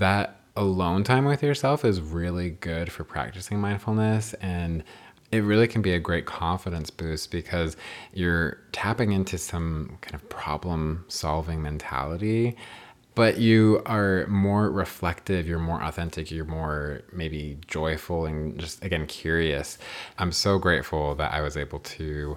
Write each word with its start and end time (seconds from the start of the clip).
that 0.00 0.40
alone 0.56 1.04
time 1.04 1.24
with 1.24 1.42
yourself 1.42 1.84
is 1.84 2.00
really 2.00 2.50
good 2.50 2.90
for 2.90 3.04
practicing 3.04 3.60
mindfulness 3.60 4.34
and 4.34 4.82
it 5.30 5.44
really 5.44 5.68
can 5.68 5.80
be 5.80 5.92
a 5.92 6.00
great 6.00 6.26
confidence 6.26 6.90
boost 6.90 7.30
because 7.30 7.76
you're 8.12 8.58
tapping 8.72 9.12
into 9.12 9.38
some 9.38 9.96
kind 10.00 10.14
of 10.14 10.28
problem 10.28 11.04
solving 11.08 11.62
mentality 11.62 12.56
but 13.14 13.38
you 13.38 13.80
are 13.86 14.26
more 14.26 14.70
reflective 14.70 15.46
you're 15.46 15.58
more 15.58 15.82
authentic 15.82 16.30
you're 16.30 16.44
more 16.44 17.02
maybe 17.12 17.58
joyful 17.68 18.26
and 18.26 18.58
just 18.58 18.82
again 18.84 19.06
curious. 19.06 19.78
I'm 20.18 20.32
so 20.32 20.58
grateful 20.58 21.14
that 21.16 21.32
i 21.32 21.40
was 21.40 21.56
able 21.56 21.78
to 21.80 22.36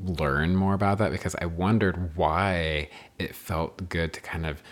learn 0.00 0.56
more 0.56 0.74
about 0.74 0.98
that 0.98 1.12
because 1.12 1.36
i 1.36 1.46
wondered 1.46 2.16
why 2.16 2.88
it 3.18 3.34
felt 3.34 3.88
good 3.88 4.12
to 4.14 4.20
kind 4.20 4.46
of 4.46 4.62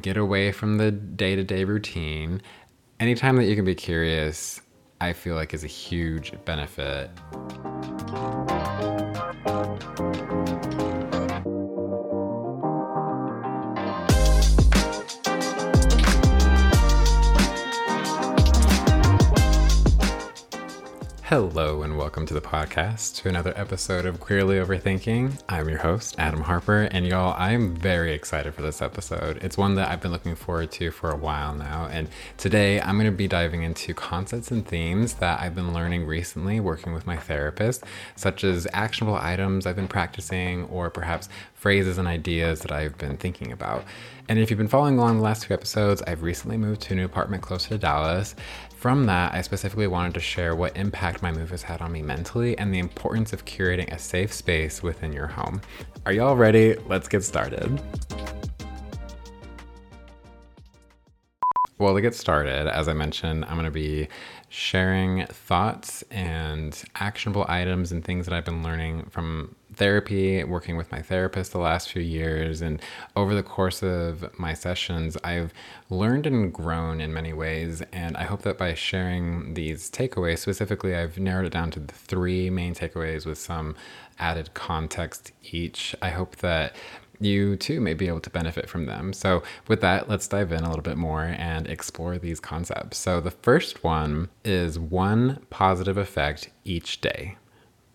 get 0.00 0.16
away 0.16 0.52
from 0.52 0.78
the 0.78 0.90
day-to-day 0.90 1.64
routine. 1.64 2.40
Anytime 3.00 3.36
that 3.36 3.44
you 3.44 3.56
can 3.56 3.64
be 3.64 3.74
curious 3.74 4.60
i 5.02 5.12
feel 5.12 5.34
like 5.34 5.52
is 5.52 5.64
a 5.64 5.66
huge 5.66 6.32
benefit 6.44 7.10
Hello, 21.32 21.80
and 21.80 21.96
welcome 21.96 22.26
to 22.26 22.34
the 22.34 22.42
podcast, 22.42 23.16
to 23.16 23.28
another 23.30 23.54
episode 23.56 24.04
of 24.04 24.20
Queerly 24.20 24.56
Overthinking. 24.56 25.40
I'm 25.48 25.66
your 25.66 25.78
host, 25.78 26.14
Adam 26.18 26.42
Harper, 26.42 26.82
and 26.90 27.06
y'all, 27.06 27.34
I'm 27.38 27.74
very 27.74 28.12
excited 28.12 28.52
for 28.52 28.60
this 28.60 28.82
episode. 28.82 29.38
It's 29.42 29.56
one 29.56 29.74
that 29.76 29.88
I've 29.88 30.02
been 30.02 30.10
looking 30.10 30.34
forward 30.34 30.70
to 30.72 30.90
for 30.90 31.10
a 31.10 31.16
while 31.16 31.54
now, 31.54 31.88
and 31.90 32.10
today 32.36 32.82
I'm 32.82 32.96
going 32.96 33.10
to 33.10 33.16
be 33.16 33.28
diving 33.28 33.62
into 33.62 33.94
concepts 33.94 34.50
and 34.50 34.66
themes 34.66 35.14
that 35.14 35.40
I've 35.40 35.54
been 35.54 35.72
learning 35.72 36.04
recently 36.04 36.60
working 36.60 36.92
with 36.92 37.06
my 37.06 37.16
therapist, 37.16 37.84
such 38.14 38.44
as 38.44 38.68
actionable 38.74 39.16
items 39.16 39.64
I've 39.64 39.74
been 39.74 39.88
practicing, 39.88 40.64
or 40.64 40.90
perhaps 40.90 41.30
phrases 41.54 41.96
and 41.96 42.06
ideas 42.06 42.60
that 42.60 42.72
I've 42.72 42.98
been 42.98 43.16
thinking 43.16 43.52
about. 43.52 43.84
And 44.28 44.38
if 44.38 44.50
you've 44.50 44.58
been 44.58 44.68
following 44.68 44.98
along 44.98 45.16
the 45.16 45.22
last 45.22 45.46
few 45.46 45.54
episodes, 45.54 46.02
I've 46.06 46.22
recently 46.22 46.58
moved 46.58 46.82
to 46.82 46.92
a 46.92 46.96
new 46.96 47.06
apartment 47.06 47.42
closer 47.42 47.70
to 47.70 47.78
Dallas, 47.78 48.34
from 48.82 49.06
that, 49.06 49.32
I 49.32 49.42
specifically 49.42 49.86
wanted 49.86 50.14
to 50.14 50.18
share 50.18 50.56
what 50.56 50.76
impact 50.76 51.22
my 51.22 51.30
move 51.30 51.50
has 51.50 51.62
had 51.62 51.80
on 51.80 51.92
me 51.92 52.02
mentally 52.02 52.58
and 52.58 52.74
the 52.74 52.80
importance 52.80 53.32
of 53.32 53.44
curating 53.44 53.88
a 53.92 53.96
safe 53.96 54.32
space 54.32 54.82
within 54.82 55.12
your 55.12 55.28
home. 55.28 55.60
Are 56.04 56.12
y'all 56.12 56.34
ready? 56.34 56.74
Let's 56.88 57.06
get 57.06 57.22
started. 57.22 57.80
Well, 61.78 61.94
to 61.94 62.00
get 62.00 62.16
started, 62.16 62.66
as 62.66 62.88
I 62.88 62.92
mentioned, 62.92 63.44
I'm 63.44 63.54
going 63.54 63.66
to 63.66 63.70
be 63.70 64.08
sharing 64.52 65.24
thoughts 65.28 66.04
and 66.10 66.84
actionable 66.96 67.46
items 67.48 67.90
and 67.90 68.04
things 68.04 68.26
that 68.26 68.34
I've 68.34 68.44
been 68.44 68.62
learning 68.62 69.06
from 69.10 69.56
therapy, 69.72 70.44
working 70.44 70.76
with 70.76 70.92
my 70.92 71.00
therapist 71.00 71.52
the 71.52 71.58
last 71.58 71.90
few 71.90 72.02
years. 72.02 72.60
And 72.60 72.78
over 73.16 73.34
the 73.34 73.42
course 73.42 73.82
of 73.82 74.38
my 74.38 74.52
sessions, 74.52 75.16
I've 75.24 75.54
learned 75.88 76.26
and 76.26 76.52
grown 76.52 77.00
in 77.00 77.14
many 77.14 77.32
ways. 77.32 77.82
And 77.94 78.14
I 78.18 78.24
hope 78.24 78.42
that 78.42 78.58
by 78.58 78.74
sharing 78.74 79.54
these 79.54 79.90
takeaways, 79.90 80.40
specifically, 80.40 80.94
I've 80.94 81.18
narrowed 81.18 81.46
it 81.46 81.52
down 81.54 81.70
to 81.70 81.80
the 81.80 81.94
three 81.94 82.50
main 82.50 82.74
takeaways 82.74 83.24
with 83.24 83.38
some 83.38 83.74
added 84.18 84.52
context 84.52 85.32
each. 85.44 85.96
I 86.02 86.10
hope 86.10 86.36
that 86.36 86.76
you 87.24 87.56
too 87.56 87.80
may 87.80 87.94
be 87.94 88.08
able 88.08 88.20
to 88.20 88.30
benefit 88.30 88.68
from 88.68 88.86
them. 88.86 89.12
So, 89.12 89.42
with 89.68 89.80
that, 89.80 90.08
let's 90.08 90.28
dive 90.28 90.52
in 90.52 90.64
a 90.64 90.68
little 90.68 90.82
bit 90.82 90.96
more 90.96 91.22
and 91.22 91.66
explore 91.66 92.18
these 92.18 92.40
concepts. 92.40 92.98
So, 92.98 93.20
the 93.20 93.30
first 93.30 93.84
one 93.84 94.28
is 94.44 94.78
one 94.78 95.44
positive 95.50 95.96
effect 95.96 96.50
each 96.64 97.00
day, 97.00 97.36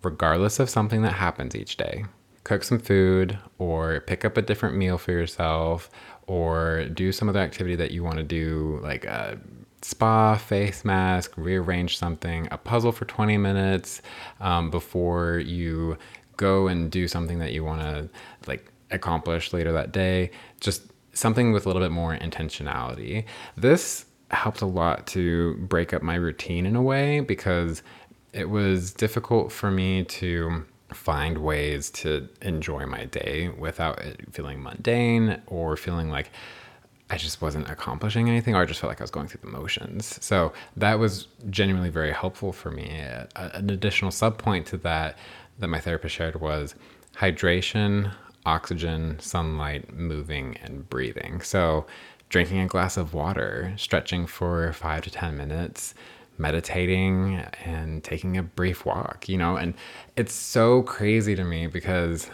regardless 0.03 0.59
of 0.59 0.69
something 0.69 1.01
that 1.03 1.13
happens 1.13 1.55
each 1.55 1.77
day. 1.77 2.05
Cook 2.43 2.63
some 2.63 2.79
food, 2.79 3.37
or 3.57 3.99
pick 4.01 4.23
up 4.23 4.37
a 4.37 4.41
different 4.41 4.77
meal 4.77 4.97
for 4.97 5.11
yourself, 5.11 5.89
or 6.27 6.85
do 6.85 7.11
some 7.11 7.29
other 7.29 7.39
activity 7.39 7.75
that 7.75 7.91
you 7.91 8.03
want 8.03 8.17
to 8.17 8.23
do, 8.23 8.79
like 8.83 9.05
a 9.05 9.39
spa, 9.81 10.35
face 10.35 10.83
mask, 10.83 11.33
rearrange 11.37 11.97
something, 11.97 12.47
a 12.51 12.57
puzzle 12.57 12.91
for 12.91 13.05
20 13.05 13.37
minutes 13.37 14.01
um, 14.39 14.69
before 14.69 15.39
you 15.39 15.97
go 16.37 16.67
and 16.67 16.91
do 16.91 17.07
something 17.07 17.39
that 17.39 17.51
you 17.51 17.63
want 17.63 17.81
to 17.81 18.09
like 18.47 18.71
accomplish 18.91 19.53
later 19.53 19.71
that 19.73 19.91
day. 19.91 20.31
Just 20.59 20.83
something 21.13 21.51
with 21.51 21.65
a 21.65 21.69
little 21.69 21.81
bit 21.81 21.91
more 21.91 22.15
intentionality. 22.15 23.25
This 23.55 24.05
helped 24.31 24.61
a 24.61 24.65
lot 24.65 25.07
to 25.07 25.55
break 25.55 25.93
up 25.93 26.01
my 26.01 26.15
routine 26.15 26.65
in 26.65 26.75
a 26.75 26.81
way 26.81 27.21
because 27.21 27.81
it 28.33 28.49
was 28.49 28.93
difficult 28.93 29.51
for 29.51 29.71
me 29.71 30.03
to 30.03 30.65
find 30.93 31.39
ways 31.39 31.89
to 31.89 32.27
enjoy 32.41 32.85
my 32.85 33.05
day 33.05 33.49
without 33.49 33.99
it 33.99 34.21
feeling 34.31 34.61
mundane 34.61 35.41
or 35.47 35.75
feeling 35.75 36.09
like 36.09 36.31
I 37.09 37.17
just 37.17 37.41
wasn't 37.41 37.69
accomplishing 37.69 38.27
anything 38.27 38.53
or 38.53 38.61
I 38.61 38.65
just 38.65 38.81
felt 38.81 38.89
like 38.89 38.99
I 38.99 39.03
was 39.03 39.11
going 39.11 39.27
through 39.27 39.41
the 39.41 39.57
motions. 39.57 40.23
So 40.23 40.51
that 40.75 40.99
was 40.99 41.27
genuinely 41.49 41.89
very 41.89 42.11
helpful 42.11 42.51
for 42.51 42.69
me. 42.69 42.89
an 43.35 43.69
additional 43.69 44.11
sub 44.11 44.37
point 44.37 44.65
to 44.67 44.77
that 44.77 45.17
that 45.59 45.67
my 45.67 45.79
therapist 45.79 46.15
shared 46.15 46.39
was 46.39 46.75
hydration, 47.15 48.13
oxygen, 48.47 49.19
sunlight, 49.19 49.93
moving, 49.93 50.57
and 50.63 50.89
breathing. 50.89 51.41
So, 51.41 51.85
drinking 52.29 52.59
a 52.59 52.67
glass 52.67 52.97
of 52.97 53.13
water, 53.13 53.73
stretching 53.77 54.25
for 54.25 54.71
five 54.73 55.03
to 55.03 55.11
10 55.11 55.37
minutes, 55.37 55.93
meditating, 56.37 57.35
and 57.65 58.03
taking 58.03 58.37
a 58.37 58.43
brief 58.43 58.85
walk, 58.85 59.27
you 59.27 59.37
know? 59.37 59.57
And 59.57 59.73
it's 60.15 60.33
so 60.33 60.81
crazy 60.83 61.35
to 61.35 61.43
me 61.43 61.67
because 61.67 62.29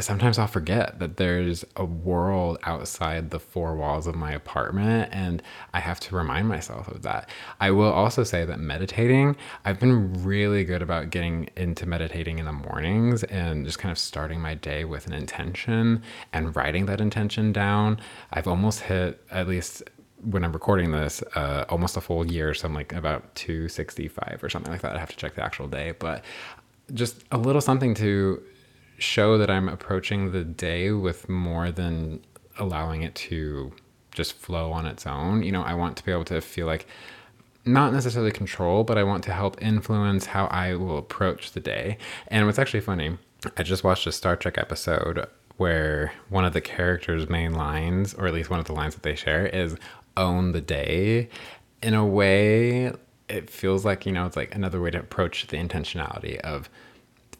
sometimes 0.00 0.38
I'll 0.38 0.46
forget 0.46 0.98
that 0.98 1.16
there's 1.16 1.64
a 1.76 1.84
world 1.84 2.58
outside 2.64 3.30
the 3.30 3.40
four 3.40 3.74
walls 3.76 4.06
of 4.06 4.14
my 4.14 4.32
apartment, 4.32 5.10
and 5.12 5.42
I 5.72 5.80
have 5.80 6.00
to 6.00 6.16
remind 6.16 6.48
myself 6.48 6.88
of 6.88 7.02
that. 7.02 7.30
I 7.60 7.70
will 7.70 7.92
also 7.92 8.24
say 8.24 8.44
that 8.44 8.58
meditating, 8.58 9.36
I've 9.64 9.80
been 9.80 10.24
really 10.24 10.64
good 10.64 10.82
about 10.82 11.10
getting 11.10 11.48
into 11.56 11.86
meditating 11.86 12.38
in 12.38 12.46
the 12.46 12.52
mornings 12.52 13.24
and 13.24 13.64
just 13.64 13.78
kind 13.78 13.92
of 13.92 13.98
starting 13.98 14.40
my 14.40 14.54
day 14.54 14.84
with 14.84 15.06
an 15.06 15.12
intention 15.12 16.02
and 16.32 16.54
writing 16.56 16.86
that 16.86 17.00
intention 17.00 17.52
down. 17.52 18.00
I've 18.32 18.48
almost 18.48 18.80
hit, 18.80 19.22
at 19.30 19.48
least 19.48 19.82
when 20.22 20.44
I'm 20.44 20.52
recording 20.52 20.92
this, 20.92 21.22
uh, 21.34 21.64
almost 21.68 21.96
a 21.96 22.00
full 22.00 22.26
year. 22.26 22.54
So 22.54 22.66
I'm 22.66 22.74
like 22.74 22.92
about 22.92 23.34
265 23.34 24.40
or 24.42 24.48
something 24.48 24.72
like 24.72 24.82
that. 24.82 24.96
I 24.96 24.98
have 24.98 25.10
to 25.10 25.16
check 25.16 25.34
the 25.34 25.44
actual 25.44 25.68
day, 25.68 25.92
but 25.98 26.24
just 26.94 27.24
a 27.30 27.38
little 27.38 27.60
something 27.60 27.94
to 27.94 28.42
show 28.98 29.38
that 29.38 29.50
I'm 29.50 29.68
approaching 29.68 30.32
the 30.32 30.44
day 30.44 30.90
with 30.90 31.28
more 31.28 31.70
than 31.70 32.24
allowing 32.58 33.02
it 33.02 33.14
to 33.14 33.72
just 34.10 34.32
flow 34.34 34.72
on 34.72 34.86
its 34.86 35.06
own. 35.06 35.42
You 35.42 35.52
know, 35.52 35.62
I 35.62 35.74
want 35.74 35.96
to 35.98 36.04
be 36.04 36.12
able 36.12 36.24
to 36.26 36.40
feel 36.40 36.66
like 36.66 36.86
not 37.64 37.92
necessarily 37.92 38.30
control, 38.30 38.84
but 38.84 38.96
I 38.96 39.02
want 39.02 39.24
to 39.24 39.32
help 39.32 39.60
influence 39.60 40.26
how 40.26 40.46
I 40.46 40.74
will 40.74 40.98
approach 40.98 41.52
the 41.52 41.60
day. 41.60 41.98
And 42.28 42.46
what's 42.46 42.58
actually 42.58 42.80
funny, 42.80 43.18
I 43.56 43.62
just 43.62 43.84
watched 43.84 44.06
a 44.06 44.12
Star 44.12 44.36
Trek 44.36 44.56
episode 44.56 45.26
where 45.56 46.12
one 46.28 46.44
of 46.44 46.52
the 46.52 46.60
characters' 46.60 47.28
main 47.28 47.54
lines, 47.54 48.14
or 48.14 48.26
at 48.26 48.34
least 48.34 48.50
one 48.50 48.60
of 48.60 48.66
the 48.66 48.72
lines 48.72 48.94
that 48.94 49.02
they 49.02 49.14
share, 49.14 49.46
is 49.46 49.76
own 50.16 50.52
the 50.52 50.60
day. 50.60 51.28
In 51.82 51.94
a 51.94 52.06
way, 52.06 52.92
it 53.28 53.50
feels 53.50 53.84
like, 53.84 54.06
you 54.06 54.12
know, 54.12 54.26
it's 54.26 54.36
like 54.36 54.54
another 54.54 54.80
way 54.80 54.90
to 54.90 55.00
approach 55.00 55.46
the 55.48 55.56
intentionality 55.56 56.38
of 56.40 56.70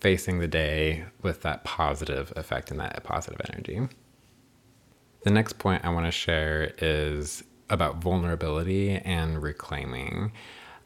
facing 0.07 0.39
the 0.39 0.47
day 0.47 1.05
with 1.23 1.43
that 1.43 1.65
positive 1.65 2.33
effect 2.37 2.71
and 2.71 2.79
that 2.79 3.03
positive 3.03 3.41
energy. 3.51 3.89
The 5.25 5.33
next 5.33 5.59
point 5.59 5.85
I 5.85 5.89
want 5.89 6.07
to 6.07 6.13
share 6.13 6.73
is 6.79 7.43
about 7.71 7.97
vulnerability 7.97 8.99
and 8.99 9.43
reclaiming. 9.43 10.31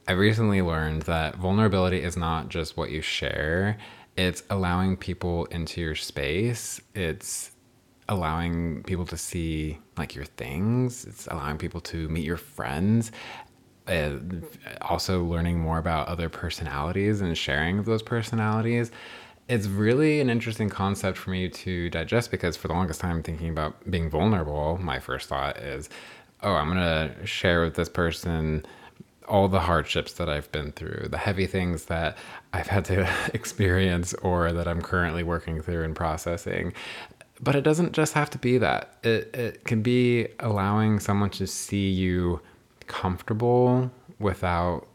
I 0.08 0.12
recently 0.12 0.62
learned 0.62 1.02
that 1.02 1.36
vulnerability 1.36 2.02
is 2.02 2.16
not 2.16 2.48
just 2.48 2.78
what 2.78 2.92
you 2.92 3.02
share, 3.02 3.76
it's 4.16 4.42
allowing 4.48 4.96
people 4.96 5.44
into 5.50 5.82
your 5.82 5.96
space. 5.96 6.80
It's 6.94 7.52
allowing 8.08 8.82
people 8.84 9.04
to 9.04 9.18
see 9.18 9.78
like 9.98 10.14
your 10.14 10.24
things, 10.24 11.04
it's 11.04 11.26
allowing 11.26 11.58
people 11.58 11.82
to 11.82 12.08
meet 12.08 12.24
your 12.24 12.38
friends 12.38 13.12
uh, 13.90 14.18
also 14.82 15.24
learning 15.24 15.58
more 15.58 15.78
about 15.78 16.08
other 16.08 16.28
personalities 16.28 17.20
and 17.20 17.36
sharing 17.36 17.82
those 17.82 18.02
personalities 18.02 18.90
it's 19.48 19.66
really 19.66 20.20
an 20.20 20.30
interesting 20.30 20.70
concept 20.70 21.18
for 21.18 21.30
me 21.30 21.48
to 21.48 21.90
digest 21.90 22.30
because 22.30 22.56
for 22.56 22.68
the 22.68 22.74
longest 22.74 23.00
time 23.00 23.22
thinking 23.22 23.48
about 23.50 23.90
being 23.90 24.08
vulnerable 24.08 24.78
my 24.78 24.98
first 24.98 25.28
thought 25.28 25.56
is 25.58 25.88
oh 26.42 26.54
i'm 26.54 26.72
going 26.72 26.78
to 26.78 27.26
share 27.26 27.62
with 27.62 27.74
this 27.74 27.88
person 27.88 28.64
all 29.30 29.48
the 29.48 29.60
hardships 29.60 30.14
that 30.14 30.28
I've 30.28 30.50
been 30.50 30.72
through, 30.72 31.06
the 31.08 31.16
heavy 31.18 31.46
things 31.46 31.84
that 31.84 32.18
I've 32.52 32.66
had 32.66 32.84
to 32.86 33.08
experience 33.34 34.12
or 34.14 34.52
that 34.52 34.66
I'm 34.66 34.82
currently 34.82 35.22
working 35.22 35.62
through 35.62 35.84
and 35.84 35.94
processing 35.94 36.74
But 37.40 37.54
it 37.54 37.62
doesn't 37.62 37.92
just 37.92 38.12
have 38.14 38.28
to 38.30 38.38
be 38.38 38.58
that. 38.58 38.98
It, 39.02 39.34
it 39.34 39.64
can 39.64 39.82
be 39.82 40.28
allowing 40.40 41.00
someone 41.00 41.30
to 41.30 41.46
see 41.46 41.88
you 41.88 42.40
comfortable 42.90 43.90
without, 44.18 44.86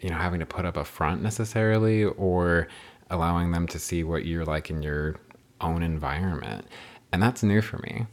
you 0.00 0.08
know, 0.08 0.16
having 0.16 0.40
to 0.40 0.46
put 0.46 0.64
up 0.64 0.76
a 0.76 0.84
front 0.84 1.20
necessarily 1.20 2.04
or 2.04 2.68
allowing 3.10 3.50
them 3.50 3.66
to 3.66 3.78
see 3.78 4.04
what 4.04 4.24
you're 4.24 4.44
like 4.44 4.70
in 4.70 4.82
your 4.82 5.16
own 5.60 5.82
environment. 5.82 6.64
And 7.12 7.20
that's 7.20 7.42
new 7.42 7.60
for 7.60 7.78
me. 7.78 8.06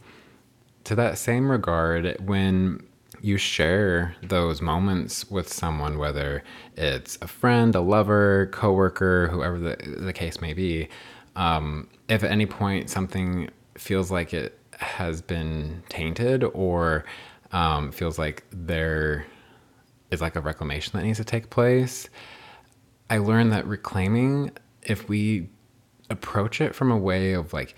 To 0.84 0.96
that 0.96 1.16
same 1.16 1.50
regard, 1.50 2.16
when 2.26 2.84
you 3.20 3.38
share 3.38 4.16
those 4.22 4.60
moments 4.60 5.30
with 5.30 5.50
someone, 5.52 5.96
whether 5.98 6.42
it's 6.76 7.16
a 7.22 7.28
friend, 7.28 7.74
a 7.76 7.80
lover, 7.80 8.48
coworker, 8.52 9.28
whoever 9.28 9.58
the, 9.58 9.76
the 9.98 10.12
case 10.12 10.40
may 10.40 10.52
be, 10.52 10.88
um, 11.36 11.88
if 12.08 12.24
at 12.24 12.30
any 12.32 12.46
point 12.46 12.90
something 12.90 13.48
feels 13.78 14.10
like 14.10 14.34
it 14.34 14.58
has 14.78 15.22
been 15.22 15.84
tainted 15.88 16.42
or 16.52 17.04
um, 17.52 17.92
feels 17.92 18.18
like 18.18 18.44
there 18.50 19.26
is 20.10 20.20
like 20.20 20.36
a 20.36 20.40
reclamation 20.40 20.92
that 20.98 21.04
needs 21.04 21.18
to 21.18 21.24
take 21.24 21.50
place, 21.50 22.08
I 23.10 23.18
learned 23.18 23.52
that 23.52 23.66
reclaiming, 23.66 24.52
if 24.82 25.08
we 25.08 25.48
approach 26.10 26.60
it 26.60 26.74
from 26.74 26.90
a 26.90 26.96
way 26.96 27.32
of 27.32 27.52
like, 27.52 27.74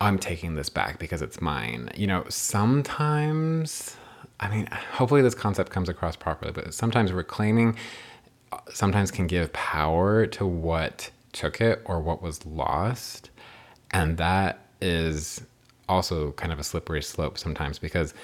I'm 0.00 0.18
taking 0.18 0.54
this 0.54 0.68
back 0.68 0.98
because 0.98 1.22
it's 1.22 1.40
mine, 1.40 1.90
you 1.94 2.06
know, 2.06 2.24
sometimes 2.28 3.96
I 4.42 4.48
mean, 4.48 4.66
hopefully 4.66 5.22
this 5.22 5.36
concept 5.36 5.70
comes 5.70 5.88
across 5.88 6.16
properly, 6.16 6.50
but 6.50 6.74
sometimes 6.74 7.12
reclaiming 7.12 7.76
uh, 8.50 8.58
sometimes 8.72 9.12
can 9.12 9.28
give 9.28 9.52
power 9.52 10.26
to 10.26 10.44
what 10.44 11.10
took 11.32 11.60
it 11.60 11.80
or 11.84 12.00
what 12.00 12.20
was 12.20 12.44
lost. 12.44 13.30
And 13.92 14.16
that 14.16 14.66
is 14.80 15.40
also 15.88 16.32
kind 16.32 16.52
of 16.52 16.58
a 16.58 16.64
slippery 16.64 17.02
slope 17.02 17.38
sometimes 17.38 17.78
because 17.78 18.14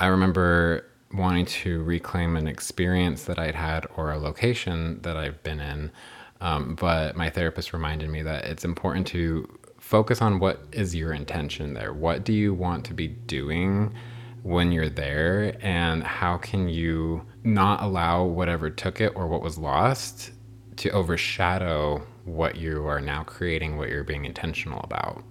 I 0.00 0.06
remember 0.06 0.86
wanting 1.12 1.46
to 1.46 1.82
reclaim 1.84 2.36
an 2.36 2.46
experience 2.46 3.24
that 3.24 3.38
I'd 3.38 3.54
had 3.54 3.86
or 3.96 4.10
a 4.10 4.18
location 4.18 5.00
that 5.02 5.16
I've 5.16 5.42
been 5.42 5.60
in. 5.60 5.92
Um, 6.40 6.74
but 6.74 7.16
my 7.16 7.28
therapist 7.30 7.72
reminded 7.72 8.08
me 8.10 8.22
that 8.22 8.46
it's 8.46 8.64
important 8.64 9.06
to 9.08 9.46
focus 9.78 10.22
on 10.22 10.38
what 10.38 10.62
is 10.72 10.94
your 10.94 11.12
intention 11.12 11.74
there. 11.74 11.92
What 11.92 12.24
do 12.24 12.32
you 12.32 12.54
want 12.54 12.84
to 12.86 12.94
be 12.94 13.08
doing? 13.08 13.94
when 14.42 14.72
you're 14.72 14.88
there 14.88 15.56
and 15.60 16.02
how 16.02 16.38
can 16.38 16.68
you 16.68 17.24
not 17.44 17.82
allow 17.82 18.24
whatever 18.24 18.70
took 18.70 19.00
it 19.00 19.12
or 19.14 19.26
what 19.26 19.42
was 19.42 19.58
lost 19.58 20.30
to 20.76 20.90
overshadow 20.90 22.06
what 22.24 22.56
you 22.56 22.86
are 22.86 23.00
now 23.00 23.22
creating, 23.22 23.76
what 23.76 23.88
you're 23.88 24.04
being 24.04 24.24
intentional 24.24 24.80
about. 24.82 25.22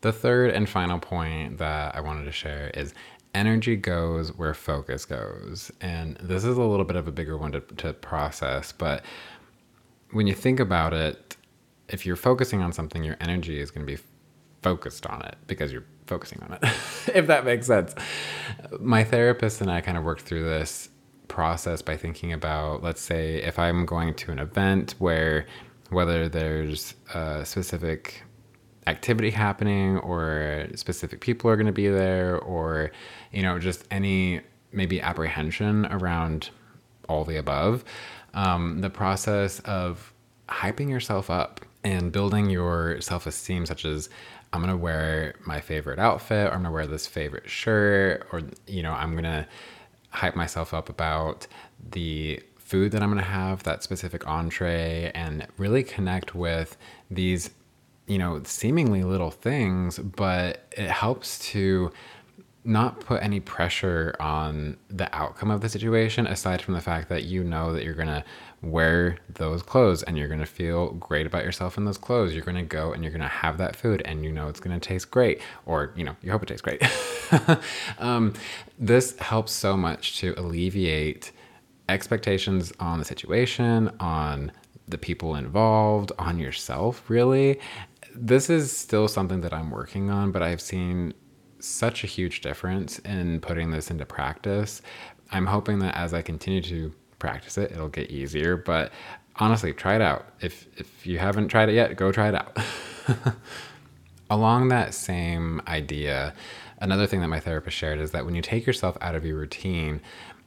The 0.00 0.12
third 0.12 0.50
and 0.50 0.68
final 0.68 0.98
point 0.98 1.58
that 1.58 1.94
I 1.94 2.00
wanted 2.00 2.24
to 2.24 2.32
share 2.32 2.70
is 2.74 2.92
energy 3.34 3.76
goes 3.76 4.36
where 4.36 4.54
focus 4.54 5.04
goes. 5.04 5.70
And 5.80 6.16
this 6.16 6.44
is 6.44 6.56
a 6.56 6.62
little 6.62 6.84
bit 6.84 6.96
of 6.96 7.08
a 7.08 7.12
bigger 7.12 7.36
one 7.36 7.52
to, 7.52 7.60
to 7.60 7.92
process, 7.92 8.72
but 8.72 9.04
when 10.12 10.26
you 10.26 10.34
think 10.34 10.60
about 10.60 10.92
it, 10.92 11.36
if 11.88 12.06
you're 12.06 12.16
focusing 12.16 12.62
on 12.62 12.72
something, 12.72 13.02
your 13.02 13.16
energy 13.20 13.58
is 13.58 13.70
going 13.70 13.86
to 13.86 13.90
be 13.90 14.00
focused 14.62 15.06
on 15.06 15.22
it 15.22 15.36
because 15.46 15.72
you're 15.72 15.84
focusing 16.06 16.42
on 16.42 16.52
it, 16.52 16.62
if 17.14 17.26
that 17.26 17.44
makes 17.44 17.66
sense. 17.66 17.94
My 18.78 19.04
therapist 19.04 19.60
and 19.60 19.70
I 19.70 19.80
kind 19.80 19.96
of 19.98 20.04
worked 20.04 20.22
through 20.22 20.44
this 20.44 20.90
process 21.28 21.82
by 21.82 21.96
thinking 21.96 22.32
about, 22.32 22.82
let's 22.82 23.00
say, 23.00 23.42
if 23.42 23.58
I'm 23.58 23.86
going 23.86 24.14
to 24.14 24.32
an 24.32 24.38
event 24.38 24.94
where 24.98 25.46
whether 25.90 26.28
there's 26.28 26.94
a 27.14 27.44
specific 27.44 28.22
activity 28.86 29.30
happening 29.30 29.98
or 29.98 30.66
specific 30.74 31.20
people 31.20 31.48
are 31.48 31.56
going 31.56 31.66
to 31.66 31.72
be 31.72 31.88
there 31.88 32.38
or 32.38 32.90
you 33.32 33.42
know 33.42 33.58
just 33.58 33.84
any 33.90 34.40
maybe 34.72 35.00
apprehension 35.00 35.86
around 35.86 36.50
all 37.08 37.24
the 37.24 37.36
above 37.36 37.84
um, 38.34 38.80
the 38.80 38.90
process 38.90 39.60
of 39.60 40.12
hyping 40.48 40.90
yourself 40.90 41.30
up 41.30 41.60
and 41.84 42.12
building 42.12 42.50
your 42.50 43.00
self-esteem 43.00 43.66
such 43.66 43.84
as 43.84 44.08
I'm 44.52 44.60
gonna 44.60 44.76
wear 44.76 45.34
my 45.46 45.60
favorite 45.60 45.98
outfit, 45.98 46.48
or 46.48 46.52
I'm 46.52 46.62
gonna 46.62 46.72
wear 46.72 46.86
this 46.86 47.06
favorite 47.06 47.48
shirt, 47.48 48.26
or 48.32 48.42
you 48.66 48.82
know, 48.82 48.92
I'm 48.92 49.14
gonna 49.14 49.48
hype 50.10 50.36
myself 50.36 50.74
up 50.74 50.88
about 50.90 51.46
the 51.90 52.42
food 52.58 52.92
that 52.92 53.02
I'm 53.02 53.08
gonna 53.08 53.22
have, 53.22 53.62
that 53.62 53.82
specific 53.82 54.26
entree, 54.26 55.10
and 55.14 55.46
really 55.56 55.82
connect 55.82 56.34
with 56.34 56.76
these, 57.10 57.50
you 58.12 58.18
know, 58.18 58.40
seemingly 58.44 59.04
little 59.04 59.30
things, 59.30 59.98
but 59.98 60.66
it 60.72 60.90
helps 60.90 61.38
to 61.50 61.90
not 62.64 63.00
put 63.00 63.22
any 63.22 63.40
pressure 63.40 64.14
on 64.20 64.76
the 64.88 65.12
outcome 65.16 65.50
of 65.50 65.62
the 65.62 65.68
situation 65.68 66.26
aside 66.26 66.62
from 66.62 66.74
the 66.74 66.80
fact 66.80 67.08
that 67.08 67.24
you 67.24 67.42
know 67.42 67.72
that 67.72 67.82
you're 67.82 67.94
going 67.94 68.06
to 68.06 68.22
wear 68.60 69.16
those 69.28 69.62
clothes 69.62 70.02
and 70.04 70.16
you're 70.16 70.28
going 70.28 70.38
to 70.38 70.46
feel 70.46 70.92
great 70.92 71.26
about 71.26 71.44
yourself 71.44 71.76
in 71.76 71.84
those 71.84 71.98
clothes. 71.98 72.34
You're 72.34 72.44
going 72.44 72.56
to 72.56 72.62
go 72.62 72.92
and 72.92 73.02
you're 73.02 73.10
going 73.10 73.22
to 73.22 73.26
have 73.26 73.58
that 73.58 73.74
food 73.74 74.02
and 74.04 74.24
you 74.24 74.30
know 74.30 74.48
it's 74.48 74.60
going 74.60 74.78
to 74.78 74.88
taste 74.88 75.10
great 75.10 75.40
or 75.66 75.92
you 75.96 76.04
know 76.04 76.14
you 76.22 76.30
hope 76.30 76.42
it 76.42 76.46
tastes 76.46 76.62
great. 76.62 76.82
Um, 77.98 78.34
this 78.78 79.18
helps 79.18 79.52
so 79.52 79.74
much 79.74 80.18
to 80.18 80.34
alleviate 80.36 81.32
expectations 81.88 82.74
on 82.78 82.98
the 82.98 83.06
situation 83.06 83.90
on 84.00 84.52
the 84.86 84.98
people 84.98 85.34
involved 85.36 86.12
on 86.18 86.38
yourself 86.38 87.08
really 87.08 87.58
this 88.14 88.50
is 88.50 88.76
still 88.76 89.08
something 89.08 89.40
that 89.40 89.52
i'm 89.52 89.70
working 89.70 90.10
on 90.10 90.32
but 90.32 90.42
i've 90.42 90.60
seen 90.60 91.14
such 91.62 92.04
a 92.04 92.06
huge 92.06 92.40
difference 92.40 92.98
in 93.00 93.40
putting 93.40 93.70
this 93.70 93.90
into 93.90 94.04
practice. 94.04 94.82
I'm 95.30 95.46
hoping 95.46 95.78
that 95.80 95.96
as 95.96 96.12
I 96.12 96.22
continue 96.22 96.60
to 96.62 96.92
practice 97.18 97.56
it, 97.56 97.72
it'll 97.72 97.88
get 97.88 98.10
easier. 98.10 98.56
But 98.56 98.92
honestly, 99.36 99.72
try 99.72 99.94
it 99.94 100.02
out. 100.02 100.26
If 100.40 100.66
if 100.76 101.06
you 101.06 101.18
haven't 101.18 101.48
tried 101.48 101.68
it 101.68 101.74
yet, 101.74 101.96
go 101.96 102.12
try 102.12 102.28
it 102.28 102.34
out. 102.34 102.58
Along 104.30 104.68
that 104.68 104.94
same 104.94 105.60
idea, 105.66 106.34
another 106.78 107.06
thing 107.06 107.20
that 107.20 107.28
my 107.28 107.40
therapist 107.40 107.76
shared 107.76 107.98
is 107.98 108.10
that 108.12 108.24
when 108.24 108.34
you 108.34 108.42
take 108.42 108.66
yourself 108.66 108.96
out 109.00 109.14
of 109.14 109.24
your 109.24 109.36
routine, 109.36 110.00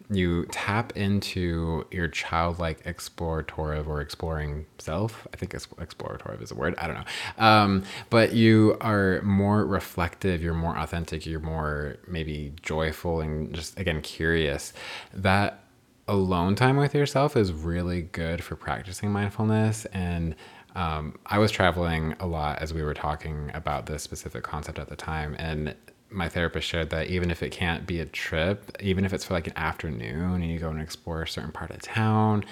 you 0.09 0.45
tap 0.51 0.95
into 0.95 1.85
your 1.91 2.07
childlike 2.07 2.83
explorative 2.83 3.87
or 3.87 4.01
exploring 4.01 4.65
self. 4.77 5.27
I 5.33 5.37
think 5.37 5.53
explorative 5.53 6.41
is 6.41 6.51
a 6.51 6.55
word. 6.55 6.75
I 6.77 6.87
don't 6.87 6.95
know. 6.95 7.43
Um, 7.43 7.83
but 8.09 8.33
you 8.33 8.77
are 8.81 9.21
more 9.23 9.65
reflective, 9.65 10.41
you're 10.43 10.53
more 10.53 10.77
authentic, 10.77 11.25
you're 11.25 11.39
more 11.39 11.97
maybe 12.07 12.53
joyful 12.61 13.21
and 13.21 13.53
just, 13.53 13.79
again, 13.79 14.01
curious. 14.01 14.73
That 15.13 15.63
alone 16.07 16.55
time 16.55 16.77
with 16.77 16.93
yourself 16.93 17.35
is 17.35 17.51
really 17.51 18.03
good 18.03 18.43
for 18.43 18.55
practicing 18.55 19.11
mindfulness. 19.11 19.85
And 19.85 20.35
um, 20.75 21.17
I 21.25 21.39
was 21.39 21.51
traveling 21.51 22.15
a 22.19 22.27
lot 22.27 22.61
as 22.61 22.73
we 22.73 22.83
were 22.83 22.93
talking 22.93 23.49
about 23.53 23.85
this 23.85 24.03
specific 24.03 24.43
concept 24.43 24.77
at 24.77 24.89
the 24.89 24.95
time. 24.95 25.35
And 25.39 25.73
my 26.09 26.29
therapist 26.29 26.67
shared 26.67 26.89
that 26.91 27.07
even 27.07 27.31
if 27.31 27.43
it 27.43 27.51
can't 27.51 27.85
be 27.85 27.99
a 27.99 28.05
trip, 28.05 28.75
even 28.79 29.05
if 29.05 29.13
it's 29.13 29.25
for 29.25 29.33
like 29.33 29.47
an 29.47 29.53
afternoon 29.57 30.41
and 30.41 30.45
you 30.45 30.59
go 30.59 30.69
and 30.69 30.81
explore 30.81 31.23
a 31.23 31.27
certain 31.27 31.51
part 31.51 31.71
of 31.71 31.81
town, 31.81 32.45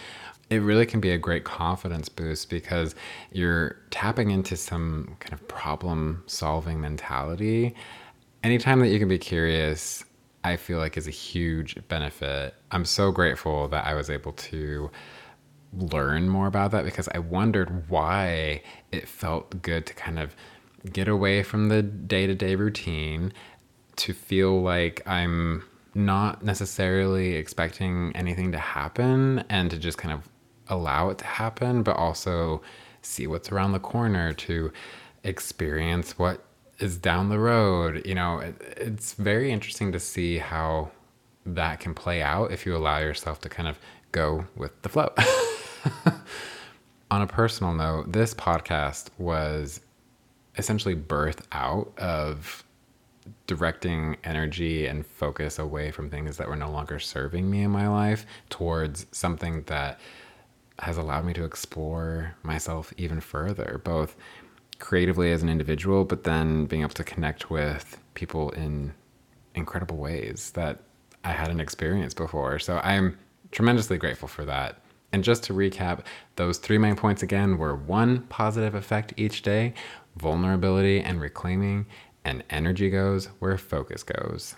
it 0.50 0.57
really 0.57 0.86
can 0.86 1.00
be 1.00 1.12
a 1.12 1.17
great 1.17 1.43
confidence 1.43 2.10
boost 2.10 2.50
because 2.50 2.95
you're 3.31 3.77
tapping 3.89 4.31
into 4.31 4.55
some 4.55 5.15
kind 5.19 5.33
of 5.33 5.48
problem 5.48 6.24
solving 6.27 6.81
mentality. 6.81 7.75
Anytime 8.43 8.79
that 8.79 8.89
you 8.89 9.00
can 9.00 9.07
be 9.07 9.17
curious, 9.17 10.03
I 10.43 10.57
feel 10.57 10.77
like 10.77 10.98
is 10.98 11.07
a 11.07 11.12
huge 11.12 11.75
benefit. 11.88 12.55
I'm 12.72 12.86
so 12.86 13.12
grateful 13.12 13.67
that 13.69 13.86
I 13.86 13.93
was 13.93 14.10
able 14.10 14.33
to 14.33 14.91
learn 15.72 16.29
more 16.29 16.48
about 16.48 16.72
that 16.72 16.86
because 16.86 17.07
I 17.13 17.19
wondered 17.19 17.89
why 17.89 18.62
it 18.91 19.07
felt 19.07 19.62
good 19.62 19.86
to 19.88 19.93
kind 19.93 20.19
of 20.19 20.36
get 20.91 21.07
away 21.07 21.43
from 21.43 21.69
the 21.69 21.81
day 21.81 22.27
to 22.27 22.35
day 22.35 22.55
routine, 22.55 23.33
to 23.95 24.13
feel 24.13 24.61
like 24.61 25.01
I'm 25.07 25.63
not 25.95 26.43
necessarily 26.43 27.35
expecting 27.35 28.11
anything 28.15 28.51
to 28.51 28.57
happen 28.57 29.43
and 29.49 29.69
to 29.71 29.77
just 29.77 29.97
kind 29.97 30.13
of 30.13 30.27
allow 30.67 31.09
it 31.09 31.17
to 31.19 31.25
happen, 31.25 31.83
but 31.83 31.95
also 31.95 32.61
see 33.01 33.27
what's 33.27 33.51
around 33.51 33.73
the 33.73 33.79
corner 33.79 34.33
to 34.33 34.71
experience 35.23 36.17
what 36.17 36.43
is 36.79 36.97
down 36.97 37.29
the 37.29 37.39
road. 37.39 38.05
You 38.05 38.15
know, 38.15 38.39
it, 38.39 38.55
it's 38.77 39.13
very 39.13 39.51
interesting 39.51 39.91
to 39.91 39.99
see 39.99 40.37
how 40.37 40.91
that 41.45 41.79
can 41.79 41.93
play 41.93 42.21
out 42.21 42.51
if 42.51 42.65
you 42.65 42.75
allow 42.75 42.99
yourself 42.99 43.41
to 43.41 43.49
kind 43.49 43.67
of 43.67 43.77
go 44.11 44.45
with 44.55 44.81
the 44.81 44.89
flow. 44.89 45.13
On 47.11 47.21
a 47.21 47.27
personal 47.27 47.73
note, 47.73 48.11
this 48.11 48.33
podcast 48.33 49.09
was 49.17 49.81
essentially 50.57 50.95
birth 50.95 51.48
out 51.51 51.91
of 51.98 52.63
directing 53.48 54.17
energy 54.24 54.86
and 54.86 55.05
focus 55.05 55.60
away 55.60 55.91
from 55.91 56.10
things 56.10 56.38
that 56.38 56.48
were 56.48 56.55
no 56.55 56.69
longer 56.69 57.00
serving 57.00 57.50
me 57.50 57.63
in 57.63 57.72
my 57.72 57.88
life 57.88 58.25
towards 58.50 59.05
something 59.12 59.63
that 59.63 60.00
has 60.79 60.98
allowed 60.98 61.25
me 61.25 61.33
to 61.33 61.43
explore 61.43 62.36
myself 62.43 62.93
even 62.98 63.22
further, 63.22 63.81
both 63.83 64.15
creatively 64.79 65.31
as 65.31 65.41
an 65.43 65.50
individual, 65.50 66.03
but 66.03 66.24
then 66.24 66.65
being 66.65 66.81
able 66.81 66.93
to 66.93 67.03
connect 67.03 67.50
with 67.50 67.98
people 68.15 68.50
in 68.51 68.93
incredible 69.55 69.98
ways 69.98 70.51
that 70.55 70.79
I 71.24 71.31
hadn't 71.31 71.62
experienced 71.62 72.17
before. 72.17 72.60
So 72.60 72.79
I'm 72.83 73.17
tremendously 73.51 73.98
grateful 73.98 74.27
for 74.27 74.43
that. 74.45 74.79
And 75.13 75.24
just 75.24 75.43
to 75.43 75.53
recap, 75.53 76.01
those 76.36 76.57
three 76.57 76.79
main 76.79 76.95
points 76.95 77.22
again 77.22 77.60
were 77.60 77.75
one, 77.75 78.22
positive 78.24 78.74
effect 78.74 79.13
each 79.15 79.43
day, 79.43 79.75
vulnerability 80.15 81.00
and 81.00 81.20
reclaiming, 81.22 81.86
and 82.24 82.43
energy 82.50 82.89
goes 82.89 83.27
where 83.39 83.58
focus 83.58 84.03
goes. 84.03 84.55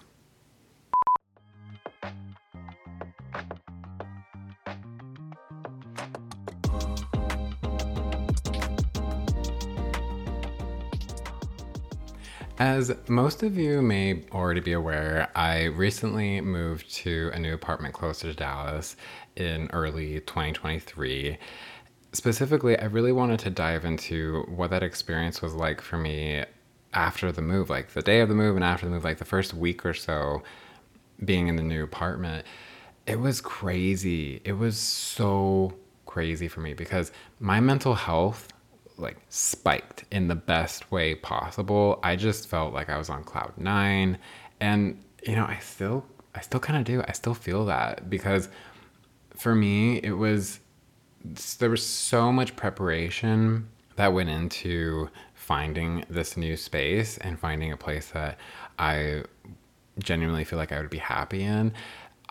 As 12.57 12.95
most 13.09 13.43
of 13.43 13.57
you 13.57 13.81
may 13.81 14.23
already 14.31 14.61
be 14.61 14.71
aware, 14.71 15.29
I 15.35 15.65
recently 15.65 16.39
moved 16.39 16.89
to 16.95 17.29
a 17.33 17.39
new 17.39 17.53
apartment 17.53 17.93
closer 17.93 18.29
to 18.29 18.33
Dallas 18.33 18.95
in 19.35 19.69
early 19.73 20.21
2023. 20.21 21.37
Specifically, 22.15 22.79
I 22.79 22.85
really 22.85 23.11
wanted 23.11 23.39
to 23.41 23.49
dive 23.49 23.83
into 23.83 24.43
what 24.47 24.69
that 24.69 24.83
experience 24.83 25.41
was 25.41 25.53
like 25.53 25.81
for 25.81 25.97
me 25.97 26.45
after 26.93 27.29
the 27.29 27.41
move, 27.41 27.69
like 27.69 27.89
the 27.89 28.01
day 28.01 28.21
of 28.21 28.29
the 28.29 28.35
move 28.35 28.55
and 28.55 28.63
after 28.63 28.85
the 28.85 28.91
move, 28.93 29.03
like 29.03 29.17
the 29.17 29.25
first 29.25 29.53
week 29.53 29.85
or 29.85 29.93
so 29.93 30.41
being 31.25 31.49
in 31.49 31.57
the 31.57 31.61
new 31.61 31.83
apartment. 31.83 32.45
It 33.05 33.19
was 33.19 33.41
crazy. 33.41 34.41
It 34.45 34.53
was 34.53 34.77
so 34.77 35.73
crazy 36.05 36.47
for 36.47 36.61
me 36.61 36.73
because 36.73 37.11
my 37.41 37.59
mental 37.59 37.95
health 37.95 38.47
like 38.97 39.17
spiked 39.27 40.05
in 40.09 40.29
the 40.29 40.35
best 40.35 40.89
way 40.93 41.15
possible. 41.15 41.99
I 42.01 42.15
just 42.15 42.47
felt 42.47 42.73
like 42.73 42.89
I 42.89 42.97
was 42.97 43.09
on 43.09 43.25
cloud 43.25 43.51
9 43.57 44.17
and 44.61 45.03
you 45.21 45.35
know, 45.35 45.45
I 45.45 45.59
still 45.59 46.05
I 46.33 46.39
still 46.39 46.61
kind 46.61 46.79
of 46.79 46.85
do. 46.85 47.03
I 47.05 47.11
still 47.11 47.33
feel 47.33 47.65
that 47.65 48.09
because 48.09 48.47
for 49.35 49.53
me 49.53 49.97
it 49.97 50.13
was 50.13 50.61
there 51.59 51.69
was 51.69 51.83
so 51.83 52.31
much 52.31 52.55
preparation 52.55 53.67
that 53.95 54.13
went 54.13 54.29
into 54.29 55.09
finding 55.33 56.05
this 56.09 56.35
new 56.35 56.57
space 56.57 57.17
and 57.19 57.39
finding 57.39 57.71
a 57.71 57.77
place 57.77 58.09
that 58.09 58.37
I 58.77 59.23
genuinely 59.99 60.43
feel 60.43 60.59
like 60.59 60.71
I 60.71 60.79
would 60.79 60.89
be 60.89 60.97
happy 60.97 61.43
in 61.43 61.73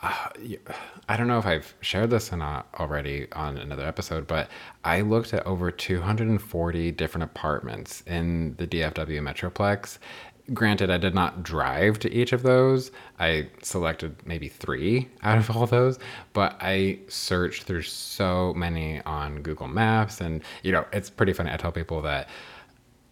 uh, 0.04 0.28
I 1.08 1.16
don't 1.16 1.28
know 1.28 1.38
if 1.38 1.46
I've 1.46 1.74
shared 1.80 2.10
this 2.10 2.32
or 2.32 2.36
not 2.36 2.68
already 2.78 3.26
on 3.32 3.56
another 3.56 3.86
episode, 3.86 4.26
but 4.26 4.50
I 4.84 5.00
looked 5.00 5.32
at 5.32 5.46
over 5.46 5.70
240 5.70 6.92
different 6.92 7.24
apartments 7.24 8.02
in 8.06 8.54
the 8.56 8.66
DFW 8.66 9.20
Metroplex. 9.20 9.98
Granted, 10.52 10.90
I 10.90 10.98
did 10.98 11.14
not 11.14 11.42
drive 11.42 11.98
to 12.00 12.12
each 12.12 12.32
of 12.34 12.42
those. 12.42 12.90
I 13.18 13.48
selected 13.62 14.16
maybe 14.26 14.48
three 14.48 15.08
out 15.22 15.38
of 15.38 15.50
all 15.50 15.66
those, 15.66 15.98
but 16.34 16.56
I 16.60 16.98
searched 17.08 17.62
through 17.62 17.82
so 17.82 18.52
many 18.54 19.00
on 19.02 19.40
Google 19.40 19.68
Maps. 19.68 20.20
And, 20.20 20.42
you 20.62 20.70
know, 20.72 20.84
it's 20.92 21.08
pretty 21.08 21.32
funny. 21.32 21.50
I 21.50 21.56
tell 21.56 21.72
people 21.72 22.02
that 22.02 22.28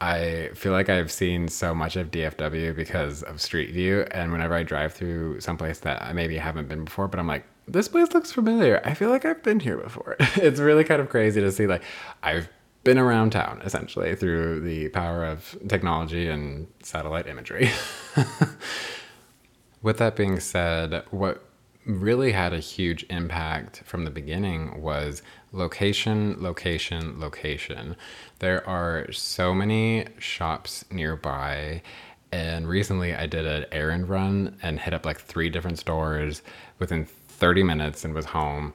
I 0.03 0.51
feel 0.55 0.73
like 0.73 0.89
I've 0.89 1.13
seen 1.13 1.47
so 1.47 1.73
much 1.73 1.95
of 1.95 2.11
DFW 2.11 2.75
because 2.75 3.23
of 3.23 3.41
Street 3.41 3.71
View, 3.71 4.05
and 4.11 4.33
whenever 4.33 4.53
I 4.53 4.65
drive 4.65 4.93
through 4.93 5.39
someplace 5.41 5.79
that 5.81 6.03
I 6.03 6.13
maybe 6.13 6.37
haven't 6.39 6.69
been 6.69 6.85
before, 6.85 7.07
but 7.07 7.21
I'm 7.21 7.29
like, 7.29 7.45
this 7.69 7.87
place 7.87 8.13
looks 8.13 8.33
familiar. 8.33 8.83
I 8.85 8.95
feel 8.95 9.11
like 9.11 9.25
I've 9.25 9.45
been 9.45 9.61
here 9.61 9.77
before. 9.77 10.17
it's 10.37 10.59
really 10.59 10.83
kind 10.83 11.01
of 11.01 11.09
crazy 11.09 11.41
to 11.41 11.53
see 11.53 11.69
like 11.69 11.85
I've 12.21 12.49
been 12.85 12.99
around 12.99 13.31
town 13.31 13.63
essentially 13.65 14.15
through 14.15 14.61
the 14.61 14.89
power 14.89 15.25
of 15.25 15.57
technology 15.69 16.29
and 16.29 16.67
satellite 16.83 17.27
imagery. 17.27 17.71
With 19.83 19.99
that 19.99 20.17
being 20.17 20.41
said, 20.41 21.05
what 21.11 21.45
really 21.85 22.33
had 22.33 22.53
a 22.53 22.61
huge 22.61 23.05
impact 23.11 23.83
from 23.85 24.05
the 24.05 24.11
beginning 24.11 24.81
was 24.81 25.23
location, 25.51 26.37
location, 26.41 27.19
location. 27.19 27.97
There 28.39 28.67
are 28.69 29.11
so 29.13 29.53
many 29.55 30.07
shops 30.19 30.85
nearby. 30.91 31.83
And 32.31 32.69
recently 32.69 33.15
I 33.15 33.27
did 33.27 33.45
an 33.47 33.67
errand 33.73 34.09
run 34.09 34.57
and 34.63 34.81
hit 34.81 34.95
up 34.95 35.05
like 35.05 35.21
three 35.21 35.51
different 35.51 35.79
stores 35.79 36.43
within 36.79 37.05
30 37.05 37.65
minutes 37.65 38.05
and 38.05 38.15
was 38.15 38.27
home. 38.27 38.73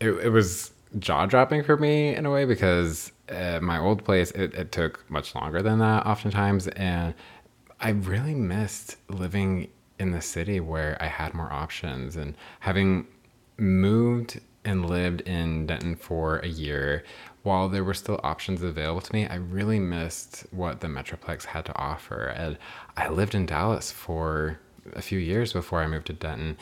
It, 0.00 0.10
it 0.10 0.30
was 0.30 0.70
jaw 0.98 1.26
dropping 1.26 1.64
for 1.64 1.76
me 1.76 2.14
in 2.14 2.24
a 2.24 2.30
way 2.30 2.44
because 2.44 3.12
at 3.28 3.62
my 3.62 3.78
old 3.78 4.04
place, 4.04 4.30
it, 4.32 4.54
it 4.54 4.72
took 4.72 5.08
much 5.10 5.34
longer 5.34 5.62
than 5.62 5.78
that 5.80 6.06
oftentimes. 6.06 6.68
And 6.68 7.14
I 7.80 7.90
really 7.90 8.34
missed 8.34 8.96
living 9.08 9.68
in 9.98 10.10
the 10.10 10.20
city 10.20 10.60
where 10.60 10.96
I 11.00 11.06
had 11.06 11.34
more 11.34 11.52
options 11.52 12.16
and 12.16 12.34
having 12.60 13.06
moved 13.56 14.40
and 14.66 14.88
lived 14.88 15.22
in 15.22 15.66
Denton 15.66 15.96
for 15.96 16.38
a 16.38 16.48
year, 16.48 17.04
while 17.44 17.68
there 17.68 17.84
were 17.84 17.94
still 17.94 18.20
options 18.24 18.62
available 18.62 19.00
to 19.00 19.14
me, 19.14 19.26
I 19.26 19.36
really 19.36 19.78
missed 19.78 20.44
what 20.50 20.80
the 20.80 20.88
Metroplex 20.88 21.44
had 21.44 21.64
to 21.66 21.76
offer. 21.78 22.26
And 22.26 22.58
I 22.96 23.08
lived 23.08 23.34
in 23.34 23.46
Dallas 23.46 23.92
for 23.92 24.58
a 24.94 25.02
few 25.02 25.18
years 25.18 25.52
before 25.52 25.80
I 25.80 25.86
moved 25.86 26.08
to 26.08 26.12
Denton. 26.12 26.58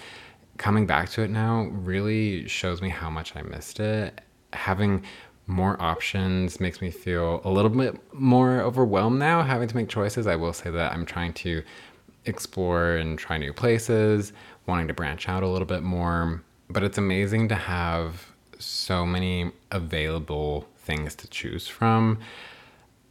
Coming 0.59 0.87
back 0.87 1.09
to 1.11 1.23
it 1.23 1.31
now 1.31 1.65
really 1.73 2.47
shows 2.47 2.83
me 2.83 2.91
how 2.91 3.09
much 3.09 3.35
I 3.35 3.43
missed 3.43 3.81
it. 3.81 4.21
Having 4.53 5.05
more 5.47 5.81
options 5.81 6.61
makes 6.61 6.81
me 6.81 6.91
feel 6.91 7.41
a 7.45 7.51
little 7.51 7.71
bit 7.71 7.97
more 8.13 8.61
overwhelmed 8.61 9.19
now 9.19 9.43
having 9.43 9.69
to 9.69 9.77
make 9.77 9.89
choices. 9.89 10.27
I 10.27 10.37
will 10.37 10.53
say 10.53 10.71
that 10.71 10.93
I'm 10.93 11.05
trying 11.05 11.33
to 11.35 11.63
explore 12.25 12.97
and 12.97 13.19
try 13.19 13.37
new 13.39 13.53
places, 13.53 14.33
wanting 14.67 14.89
to 14.89 14.95
branch 14.95 15.29
out 15.29 15.43
a 15.43 15.49
little 15.49 15.67
bit 15.67 15.83
more. 15.83 16.43
But 16.71 16.83
it's 16.83 16.99
amazing 16.99 17.49
to 17.49 17.55
have 17.55 18.33
so 18.59 19.05
many 19.05 19.53
available 19.71 20.67
things 20.79 21.15
to 21.17 21.29
choose 21.29 21.67
from. 21.67 22.19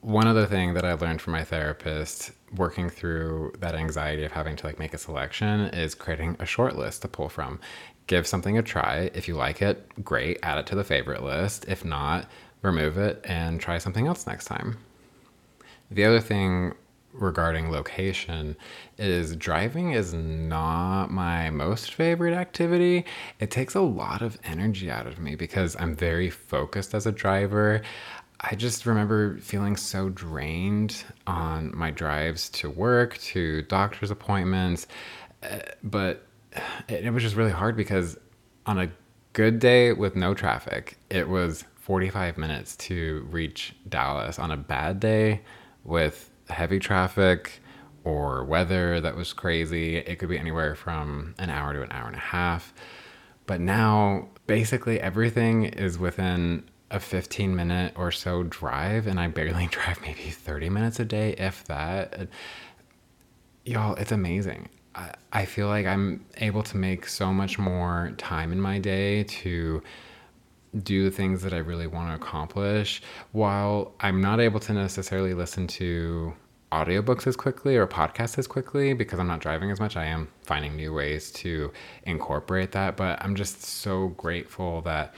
One 0.04 0.28
other 0.28 0.46
thing 0.46 0.74
that 0.74 0.84
I 0.84 0.92
learned 0.96 1.22
from 1.22 1.32
my 1.32 1.46
therapist 1.46 2.32
working 2.58 2.90
through 2.90 3.54
that 3.60 3.74
anxiety 3.74 4.26
of 4.26 4.34
having 4.34 4.58
to 4.58 4.68
like 4.68 4.78
make 4.78 4.94
a 4.94 4.98
selection 4.98 5.62
is 5.70 5.96
creating 5.96 6.36
a 6.42 6.46
short 6.46 6.76
list 6.76 7.04
to 7.04 7.08
pull 7.08 7.30
from. 7.30 7.62
Give 8.08 8.28
something 8.28 8.58
a 8.58 8.62
try. 8.62 9.12
If 9.14 9.30
you 9.30 9.36
like 9.36 9.62
it, 9.62 10.04
great, 10.04 10.40
add 10.44 10.58
it 10.58 10.68
to 10.68 10.76
the 10.76 10.84
favorite 10.84 11.24
list. 11.24 11.64
If 11.70 11.86
not, 11.86 12.30
remove 12.62 12.98
it 12.98 13.22
and 13.24 13.62
try 13.62 13.78
something 13.78 14.06
else 14.06 14.28
next 14.28 14.44
time. 14.44 14.78
The 15.90 16.04
other 16.04 16.20
thing 16.20 16.74
regarding 17.14 17.72
location 17.72 18.58
is 18.98 19.36
driving 19.38 19.92
is 19.92 20.14
not 20.14 21.08
my 21.12 21.50
most 21.50 21.94
favorite 21.94 22.34
activity. 22.34 23.06
It 23.40 23.52
takes 23.52 23.76
a 23.76 23.82
lot 23.82 24.22
of 24.22 24.38
energy 24.44 24.92
out 24.92 25.08
of 25.08 25.20
me 25.20 25.36
because 25.36 25.78
I'm 25.80 25.96
very 25.96 26.30
focused 26.30 26.94
as 26.94 27.06
a 27.06 27.12
driver. 27.12 27.82
I 28.44 28.56
just 28.56 28.86
remember 28.86 29.38
feeling 29.38 29.78
so 29.78 30.10
drained 30.10 31.04
on 31.26 31.76
my 31.76 31.92
drives 31.92 32.50
to 32.50 32.70
work, 32.70 33.18
to 33.20 33.62
doctor's 33.64 34.12
appointments, 34.12 34.86
uh, 35.42 35.60
but 35.82 36.28
it, 36.90 37.12
was 37.14 37.24
just 37.24 37.38
really 37.38 37.52
hard 37.52 37.78
because 37.78 38.18
on 38.66 38.80
a 38.80 38.92
good 39.32 39.60
day 39.60 39.94
with 39.94 40.18
no 40.18 40.34
traffic, 40.34 40.98
it 41.10 41.30
was 41.30 41.64
45 41.76 42.38
minutes 42.38 42.76
to 42.78 43.26
reach 43.32 43.76
Dallas. 43.88 44.38
On 44.38 44.52
a 44.52 44.58
bad 44.58 45.00
day 45.00 45.42
with 45.86 46.30
heavy 46.50 46.80
traffic 46.80 47.62
or 48.04 48.44
weather 48.44 49.00
that 49.00 49.16
was 49.16 49.32
crazy. 49.32 49.96
It 49.96 50.20
could 50.20 50.30
be 50.30 50.38
anywhere 50.38 50.76
from 50.76 51.34
an 51.40 51.50
hour 51.50 51.72
to 51.72 51.82
an 51.82 51.92
hour 51.92 52.08
and 52.08 52.16
a 52.16 52.20
half. 52.20 52.74
But 53.46 53.62
now, 53.62 54.30
basically, 54.48 55.00
everything 55.00 55.66
is 55.66 55.98
within 55.98 56.70
a 56.94 57.00
15 57.00 57.56
minute 57.56 57.94
or 57.98 58.12
so 58.12 58.44
drive, 58.44 59.08
and 59.08 59.20
I 59.20 59.28
barely 59.28 59.68
drive 59.72 60.00
maybe 60.02 60.30
30 60.30 60.70
minutes 60.70 61.00
a 61.00 61.06
day, 61.06 61.34
if 61.34 61.66
that. 61.66 62.30
Y'all, 63.66 63.96
it's 63.96 64.12
amazing. 64.12 64.70
I, 64.96 65.14
I 65.32 65.46
feel 65.46 65.68
like 65.68 65.86
I'm 65.86 66.26
able 66.38 66.64
to 66.64 66.78
make 66.78 67.08
so 67.08 67.34
much 67.34 67.58
more 67.58 68.14
time 68.18 68.52
in 68.52 68.62
my 68.62 68.78
day 68.78 69.24
to 69.24 69.82
do 70.84 71.04
the 71.04 71.12
things 71.12 71.42
that 71.44 71.54
I 71.54 71.58
really 71.58 71.88
want 71.88 72.10
to 72.10 72.16
accomplish 72.16 73.02
while 73.32 73.94
I'm 74.00 74.22
not 74.22 74.40
able 74.40 74.60
to 74.62 74.74
necessarily 74.74 75.34
listen 75.34 75.68
to 75.68 76.34
audiobooks 76.72 77.28
as 77.28 77.36
quickly 77.36 77.76
or 77.78 77.86
podcasts 77.86 78.38
as 78.40 78.48
quickly 78.48 78.94
because 78.94 79.20
I'm 79.20 79.28
not 79.28 79.40
driving 79.40 79.70
as 79.70 79.80
much. 79.80 79.96
I 79.96 80.06
am 80.06 80.28
finding 80.42 80.76
new 80.76 80.94
ways 80.94 81.32
to 81.34 81.72
incorporate 82.04 82.72
that, 82.72 82.98
but 82.98 83.24
I'm 83.24 83.36
just 83.36 83.64
so 83.64 84.10
grateful 84.10 84.82
that 84.82 85.14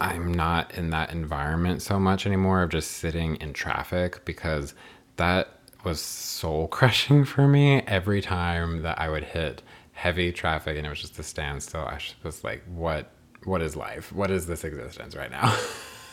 I'm 0.00 0.32
not 0.32 0.74
in 0.74 0.90
that 0.90 1.12
environment 1.12 1.82
so 1.82 1.98
much 1.98 2.26
anymore 2.26 2.62
of 2.62 2.70
just 2.70 2.92
sitting 2.92 3.36
in 3.36 3.52
traffic 3.52 4.24
because 4.24 4.74
that 5.16 5.58
was 5.84 6.00
soul 6.00 6.68
crushing 6.70 7.24
for 7.24 7.48
me 7.48 7.82
every 7.82 8.20
time 8.22 8.82
that 8.82 9.00
I 9.00 9.08
would 9.08 9.24
hit 9.24 9.62
heavy 9.92 10.32
traffic 10.32 10.76
and 10.76 10.86
it 10.86 10.90
was 10.90 11.00
just 11.00 11.18
a 11.18 11.22
standstill. 11.22 11.82
I 11.82 11.98
was 12.22 12.44
like, 12.44 12.62
what 12.66 13.10
what 13.44 13.62
is 13.62 13.76
life? 13.76 14.12
What 14.12 14.30
is 14.30 14.46
this 14.46 14.64
existence 14.64 15.14
right 15.16 15.30
now? 15.30 15.56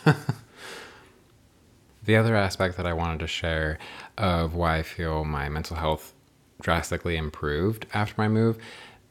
The 2.04 2.18
other 2.18 2.36
aspect 2.36 2.78
that 2.78 2.88
I 2.88 2.94
wanted 2.94 3.20
to 3.20 3.28
share 3.28 3.78
of 4.18 4.56
why 4.56 4.78
I 4.78 4.84
feel 4.84 5.24
my 5.24 5.50
mental 5.50 5.78
health 5.78 6.14
drastically 6.62 7.16
improved 7.16 7.86
after 7.94 8.16
my 8.18 8.28
move 8.28 8.58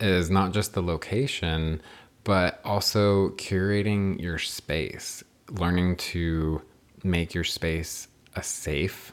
is 0.01 0.31
not 0.31 0.53
just 0.53 0.75
the 0.75 0.83
location, 0.83 1.81
but 2.25 2.61
also 2.65 3.31
curating 3.31 4.21
your 4.21 4.39
space, 4.39 5.23
learning 5.51 5.97
to 5.97 6.63
make 7.03 7.35
your 7.35 7.45
space 7.45 8.09
a 8.37 8.43
safe 8.43 9.13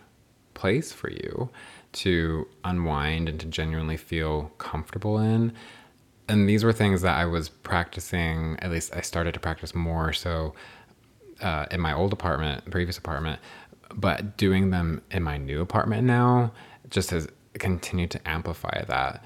place 0.54 0.92
for 0.92 1.10
you 1.10 1.50
to 1.94 2.48
unwind 2.64 3.30
and 3.30 3.40
to 3.40 3.46
genuinely 3.46 3.98
feel 3.98 4.52
comfortable 4.58 5.18
in. 5.18 5.54
And 6.28 6.48
these 6.50 6.64
were 6.64 6.74
things 6.74 7.02
that 7.04 7.18
I 7.18 7.26
was 7.26 7.50
practicing, 7.50 8.58
at 8.60 8.70
least 8.70 8.94
I 8.96 9.02
started 9.02 9.34
to 9.36 9.40
practice 9.40 9.74
more 9.74 10.12
so 10.12 10.54
uh, 11.42 11.68
in 11.72 11.80
my 11.80 11.94
old 11.94 12.12
apartment, 12.12 12.70
previous 12.70 12.98
apartment, 12.98 13.40
but 13.96 14.38
doing 14.38 14.70
them 14.70 15.02
in 15.12 15.24
my 15.24 15.38
new 15.38 15.62
apartment 15.62 16.06
now 16.06 16.52
just 16.90 17.12
has 17.12 17.28
continued 17.54 18.12
to 18.12 18.28
amplify 18.28 18.84
that. 18.86 19.24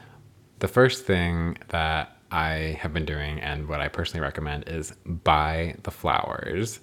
The 0.60 0.68
first 0.68 1.06
thing 1.06 1.58
that 1.70 2.16
I 2.32 2.78
have 2.80 2.94
been 2.94 3.06
doing 3.06 3.40
and 3.40 3.68
what 3.68 3.82
I 3.82 3.88
personally 3.88 4.24
recommend 4.24 4.68
is 4.68 4.94
buy 5.06 5.76
the 5.84 5.92
flowers. 5.92 6.80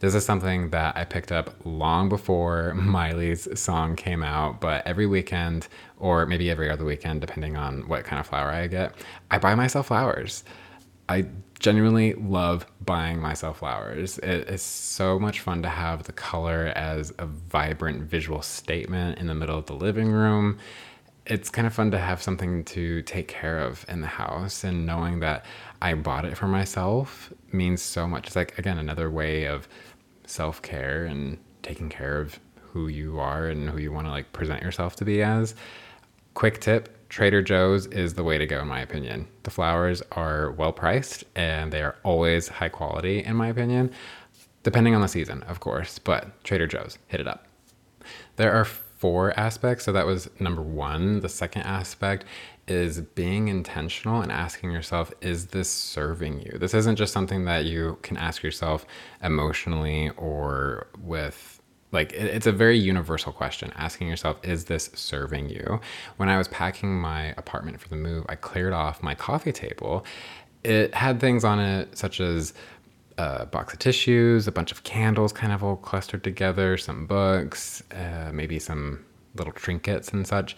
This 0.00 0.14
is 0.14 0.24
something 0.24 0.70
that 0.70 0.96
I 0.96 1.04
picked 1.04 1.32
up 1.32 1.54
long 1.64 2.08
before 2.08 2.74
Miley's 2.76 3.48
song 3.58 3.96
came 3.96 4.22
out, 4.22 4.60
but 4.60 4.86
every 4.86 5.06
weekend, 5.06 5.68
or 5.98 6.26
maybe 6.26 6.50
every 6.50 6.70
other 6.70 6.84
weekend, 6.84 7.20
depending 7.20 7.56
on 7.56 7.88
what 7.88 8.04
kind 8.04 8.20
of 8.20 8.26
flower 8.26 8.50
I 8.50 8.66
get, 8.66 8.94
I 9.30 9.38
buy 9.38 9.54
myself 9.54 9.88
flowers. 9.88 10.44
I 11.08 11.26
genuinely 11.58 12.14
love 12.14 12.66
buying 12.84 13.20
myself 13.20 13.58
flowers. 13.58 14.18
It 14.18 14.48
is 14.48 14.62
so 14.62 15.18
much 15.18 15.40
fun 15.40 15.62
to 15.62 15.68
have 15.68 16.04
the 16.04 16.12
color 16.12 16.72
as 16.76 17.12
a 17.18 17.26
vibrant 17.26 18.02
visual 18.02 18.42
statement 18.42 19.18
in 19.18 19.26
the 19.26 19.34
middle 19.34 19.58
of 19.58 19.66
the 19.66 19.74
living 19.74 20.10
room 20.10 20.58
it's 21.30 21.48
kind 21.48 21.64
of 21.64 21.72
fun 21.72 21.92
to 21.92 21.98
have 21.98 22.20
something 22.20 22.64
to 22.64 23.02
take 23.02 23.28
care 23.28 23.60
of 23.60 23.86
in 23.88 24.00
the 24.00 24.06
house 24.08 24.64
and 24.64 24.84
knowing 24.84 25.20
that 25.20 25.46
I 25.80 25.94
bought 25.94 26.24
it 26.24 26.36
for 26.36 26.48
myself 26.48 27.32
means 27.52 27.80
so 27.80 28.08
much. 28.08 28.26
It's 28.26 28.36
like 28.36 28.58
again 28.58 28.78
another 28.78 29.08
way 29.10 29.46
of 29.46 29.68
self-care 30.26 31.04
and 31.04 31.38
taking 31.62 31.88
care 31.88 32.20
of 32.20 32.40
who 32.60 32.88
you 32.88 33.20
are 33.20 33.46
and 33.46 33.70
who 33.70 33.78
you 33.78 33.92
want 33.92 34.08
to 34.08 34.10
like 34.10 34.32
present 34.32 34.60
yourself 34.62 34.96
to 34.96 35.04
be 35.04 35.22
as. 35.22 35.54
Quick 36.34 36.60
tip, 36.60 37.08
Trader 37.08 37.42
Joe's 37.42 37.86
is 37.86 38.14
the 38.14 38.24
way 38.24 38.36
to 38.36 38.46
go 38.46 38.60
in 38.60 38.68
my 38.68 38.80
opinion. 38.80 39.28
The 39.44 39.50
flowers 39.50 40.02
are 40.12 40.50
well 40.52 40.72
priced 40.72 41.22
and 41.36 41.72
they 41.72 41.82
are 41.82 41.94
always 42.02 42.48
high 42.48 42.68
quality 42.68 43.22
in 43.22 43.36
my 43.36 43.48
opinion. 43.48 43.92
Depending 44.64 44.96
on 44.96 45.00
the 45.00 45.08
season, 45.08 45.44
of 45.44 45.60
course, 45.60 46.00
but 46.00 46.42
Trader 46.42 46.66
Joe's, 46.66 46.98
hit 47.06 47.20
it 47.20 47.28
up. 47.28 47.46
There 48.34 48.52
are 48.52 48.66
four 49.00 49.32
aspects. 49.40 49.86
So 49.86 49.92
that 49.92 50.04
was 50.04 50.28
number 50.38 50.60
one. 50.60 51.20
The 51.20 51.28
second 51.30 51.62
aspect 51.62 52.26
is 52.68 53.00
being 53.00 53.48
intentional 53.48 54.20
and 54.20 54.30
asking 54.30 54.72
yourself, 54.72 55.10
is 55.22 55.46
this 55.46 55.70
serving 55.70 56.42
you? 56.42 56.58
This 56.58 56.74
isn't 56.74 56.96
just 56.96 57.12
something 57.12 57.46
that 57.46 57.64
you 57.64 57.98
can 58.02 58.18
ask 58.18 58.42
yourself 58.42 58.84
emotionally 59.22 60.10
or 60.18 60.88
with 61.02 61.56
like 61.92 62.12
it's 62.12 62.46
a 62.46 62.52
very 62.52 62.78
universal 62.78 63.32
question 63.32 63.72
asking 63.74 64.06
yourself 64.06 64.38
is 64.44 64.66
this 64.66 64.90
serving 64.94 65.48
you 65.48 65.80
when 66.18 66.28
i 66.28 66.38
was 66.38 66.46
packing 66.46 67.00
my 67.00 67.34
apartment 67.36 67.80
for 67.80 67.88
the 67.88 67.96
move 67.96 68.24
i 68.28 68.36
cleared 68.36 68.72
off 68.72 69.02
my 69.02 69.12
coffee 69.12 69.50
table 69.50 70.04
it 70.62 70.94
had 70.94 71.18
things 71.18 71.42
on 71.42 71.58
it 71.58 71.98
such 71.98 72.20
as 72.20 72.54
a 73.20 73.46
box 73.46 73.72
of 73.72 73.78
tissues, 73.78 74.46
a 74.46 74.52
bunch 74.52 74.72
of 74.72 74.82
candles 74.82 75.32
kind 75.32 75.52
of 75.52 75.62
all 75.62 75.76
clustered 75.76 76.24
together, 76.24 76.76
some 76.76 77.06
books, 77.06 77.82
uh, 77.92 78.30
maybe 78.32 78.58
some 78.58 79.04
little 79.34 79.52
trinkets 79.52 80.08
and 80.10 80.26
such. 80.26 80.56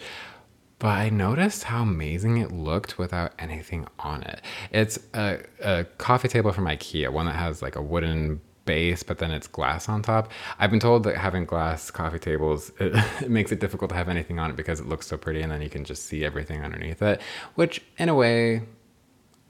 But 0.79 0.89
I 0.89 1.09
noticed 1.09 1.63
how 1.65 1.83
amazing 1.83 2.37
it 2.37 2.51
looked 2.51 2.97
without 2.97 3.33
anything 3.39 3.87
on 3.99 4.23
it. 4.23 4.41
It's 4.71 4.99
a, 5.13 5.39
a 5.61 5.85
coffee 5.97 6.27
table 6.27 6.51
from 6.51 6.65
IKEA, 6.65 7.09
one 7.09 7.25
that 7.25 7.35
has 7.35 7.61
like 7.61 7.75
a 7.75 7.81
wooden 7.81 8.41
base, 8.65 9.03
but 9.03 9.17
then 9.17 9.31
it's 9.31 9.47
glass 9.47 9.89
on 9.89 10.01
top. 10.01 10.31
I've 10.59 10.71
been 10.71 10.79
told 10.79 11.03
that 11.03 11.17
having 11.17 11.45
glass 11.45 11.91
coffee 11.91 12.19
tables 12.19 12.71
it, 12.79 12.93
it, 13.21 13.29
makes 13.29 13.51
it 13.51 13.59
difficult 13.59 13.89
to 13.89 13.95
have 13.95 14.09
anything 14.09 14.39
on 14.39 14.49
it 14.49 14.55
because 14.55 14.79
it 14.79 14.87
looks 14.87 15.07
so 15.07 15.17
pretty, 15.17 15.41
and 15.41 15.51
then 15.51 15.61
you 15.61 15.69
can 15.69 15.83
just 15.83 16.05
see 16.05 16.23
everything 16.23 16.63
underneath 16.63 17.01
it. 17.01 17.21
Which, 17.55 17.81
in 17.97 18.09
a 18.09 18.15
way, 18.15 18.63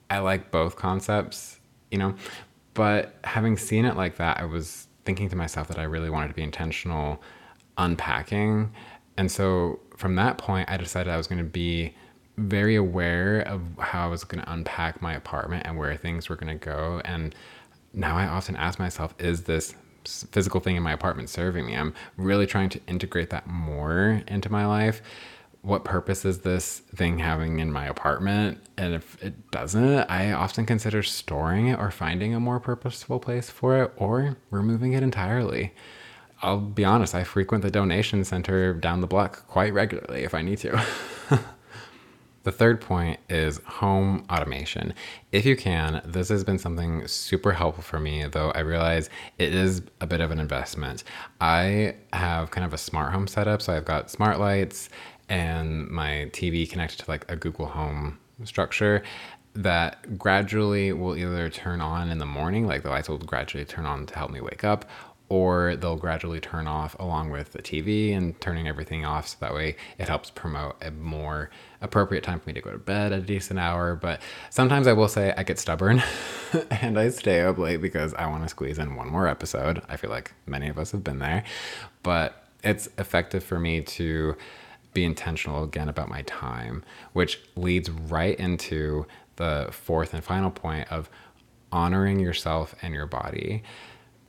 I 0.10 0.20
like 0.20 0.52
both 0.52 0.76
concepts, 0.76 1.60
you 1.92 1.98
know. 1.98 2.16
But 2.74 3.16
having 3.24 3.58
seen 3.58 3.86
it 3.86 3.96
like 3.96 4.18
that, 4.18 4.40
I 4.40 4.46
was 4.46 4.88
thinking 5.06 5.30
to 5.30 5.36
myself 5.36 5.68
that 5.68 5.78
I 5.78 5.84
really 5.84 6.10
wanted 6.10 6.30
to 6.30 6.34
be 6.34 6.44
intentional 6.44 7.22
unpacking. 7.78 8.72
And 9.18 9.32
so 9.32 9.80
from 9.98 10.16
that 10.16 10.38
point, 10.38 10.70
I 10.70 10.78
decided 10.78 11.12
I 11.12 11.18
was 11.18 11.28
going 11.28 11.44
to 11.44 11.50
be 11.50 11.96
very 12.38 12.76
aware 12.76 13.42
of 13.42 13.62
how 13.78 14.06
I 14.06 14.08
was 14.08 14.24
going 14.24 14.44
to 14.44 14.52
unpack 14.52 15.02
my 15.02 15.14
apartment 15.14 15.68
and 15.68 15.78
where 15.78 15.96
things 15.96 16.30
were 16.30 16.36
going 16.36 16.58
to 16.58 16.66
go. 16.66 17.02
And 17.06 17.36
now 17.94 18.18
I 18.18 18.26
often 18.26 18.56
ask 18.56 18.80
myself, 18.80 19.14
is 19.20 19.44
this 19.44 19.76
physical 20.06 20.60
thing 20.60 20.76
in 20.76 20.84
my 20.84 20.94
apartment 20.94 21.30
serving 21.30 21.68
me? 21.68 21.76
I'm 21.76 21.94
really 22.18 22.48
trying 22.48 22.70
to 22.70 22.82
integrate 22.88 23.30
that 23.30 23.46
more 23.46 24.24
into 24.28 24.52
my 24.52 24.66
life 24.66 25.02
what 25.64 25.86
purpose 25.86 26.26
is 26.26 26.40
this 26.40 26.80
thing 26.80 27.20
having 27.20 27.60
in 27.60 27.72
my 27.72 27.86
apartment? 27.86 28.60
And 28.78 28.94
if 28.94 29.22
it 29.24 29.50
doesn't, 29.50 30.00
I 30.12 30.34
often 30.34 30.66
consider 30.66 31.02
storing 31.02 31.68
it 31.68 31.80
or 31.80 31.90
finding 31.90 32.36
a 32.36 32.40
more 32.40 32.60
purposeful 32.60 33.20
place 33.20 33.50
for 33.50 33.82
it 33.82 33.94
or 33.96 34.38
removing 34.52 34.92
it 34.92 35.04
entirely. 35.04 35.74
I'll 36.42 36.60
be 36.60 36.84
honest, 36.84 37.16
I 37.16 37.24
frequent 37.24 37.64
the 37.64 37.72
donation 37.72 38.26
center 38.26 38.74
down 38.74 39.00
the 39.00 39.08
block 39.08 39.48
quite 39.48 39.74
regularly 39.74 40.24
if 40.24 40.34
I 40.34 40.42
need 40.42 40.58
to. 40.60 40.86
the 42.44 42.52
third 42.52 42.82
point 42.82 43.22
is 43.30 43.62
home 43.66 44.26
automation. 44.30 44.94
If 45.32 45.46
you 45.46 45.56
can, 45.56 46.02
this 46.04 46.28
has 46.28 46.44
been 46.44 46.60
something 46.60 47.08
super 47.08 47.54
helpful 47.54 47.84
for 47.84 48.02
me, 48.02 48.26
though 48.26 48.52
I 48.52 48.60
realize 48.60 49.10
it 49.38 49.56
is 49.56 49.84
a 50.02 50.08
bit 50.08 50.20
of 50.20 50.32
an 50.32 50.40
investment. 50.40 51.06
I 51.40 51.96
have 52.12 52.52
kind 52.52 52.66
of 52.66 52.74
a 52.74 52.78
smart 52.78 53.14
home 53.14 53.28
setup, 53.28 53.62
so 53.62 53.74
I've 53.74 53.86
got 53.86 54.12
smart 54.12 54.40
lights 54.40 54.90
and 55.30 55.90
my 55.90 56.30
TV 56.32 56.70
connected 56.70 57.00
to 57.00 57.10
like 57.10 57.30
a 57.32 57.36
Google 57.36 57.68
Home 57.68 58.20
structure 58.44 59.04
that 59.56 60.18
gradually 60.18 60.94
will 60.94 61.16
either 61.16 61.50
turn 61.50 61.80
on 61.82 62.10
in 62.10 62.18
the 62.18 62.26
morning, 62.26 62.66
like 62.66 62.84
the 62.84 62.90
lights 62.90 63.10
will 63.10 63.18
gradually 63.18 63.66
turn 63.66 63.86
on 63.86 64.06
to 64.08 64.16
help 64.16 64.32
me 64.32 64.42
wake 64.42 64.64
up, 64.64 64.86
or 65.30 65.76
they'll 65.76 65.96
gradually 65.96 66.40
turn 66.40 66.68
off 66.68 66.96
along 67.00 67.30
with 67.30 67.54
the 67.54 67.62
TV 67.62 68.16
and 68.16 68.40
turning 68.42 68.68
everything 68.68 69.06
off 69.06 69.28
so 69.28 69.38
that 69.40 69.54
way 69.54 69.76
it 69.98 70.08
helps 70.08 70.30
promote 70.30 70.76
a 70.84 70.92
more 70.92 71.50
appropriate 71.82 72.24
time 72.24 72.40
for 72.40 72.50
me 72.50 72.54
to 72.54 72.62
go 72.62 72.72
to 72.72 72.78
bed 72.78 73.14
at 73.14 73.20
a 73.20 73.22
decent 73.22 73.60
hour. 73.60 73.96
But 73.96 74.22
sometimes 74.50 74.88
I 74.88 74.94
will 74.94 75.08
say 75.08 75.34
I 75.38 75.44
get 75.44 75.60
stubborn 75.60 76.04
and 76.72 77.00
I 77.00 77.10
stay 77.10 77.42
up 77.42 77.58
late 77.58 77.78
because 77.78 78.14
I 78.16 78.28
want 78.28 78.44
to 78.44 78.50
squeeze 78.50 78.80
in 78.80 78.96
one 78.96 79.10
more 79.10 79.28
episode. 79.28 79.82
I 79.88 79.98
feel 79.98 80.10
like 80.10 80.34
many 80.46 80.68
of 80.68 80.78
us 80.78 80.92
have 80.92 81.04
been 81.04 81.20
there, 81.20 81.44
but 82.02 82.48
it's 82.64 82.88
effective 82.98 83.44
for 83.44 83.60
me 83.60 83.82
to 83.82 84.36
be 84.94 85.04
intentional 85.04 85.64
again 85.64 85.90
about 85.90 86.10
my 86.10 86.22
time, 86.24 86.84
which 87.14 87.42
leads 87.56 87.90
right 87.90 88.38
into 88.40 89.06
the 89.36 89.70
fourth 89.72 90.14
and 90.14 90.24
final 90.24 90.52
point 90.52 90.92
of 90.92 91.10
honoring 91.72 92.20
yourself 92.20 92.76
and 92.82 92.94
your 92.94 93.08
body. 93.08 93.64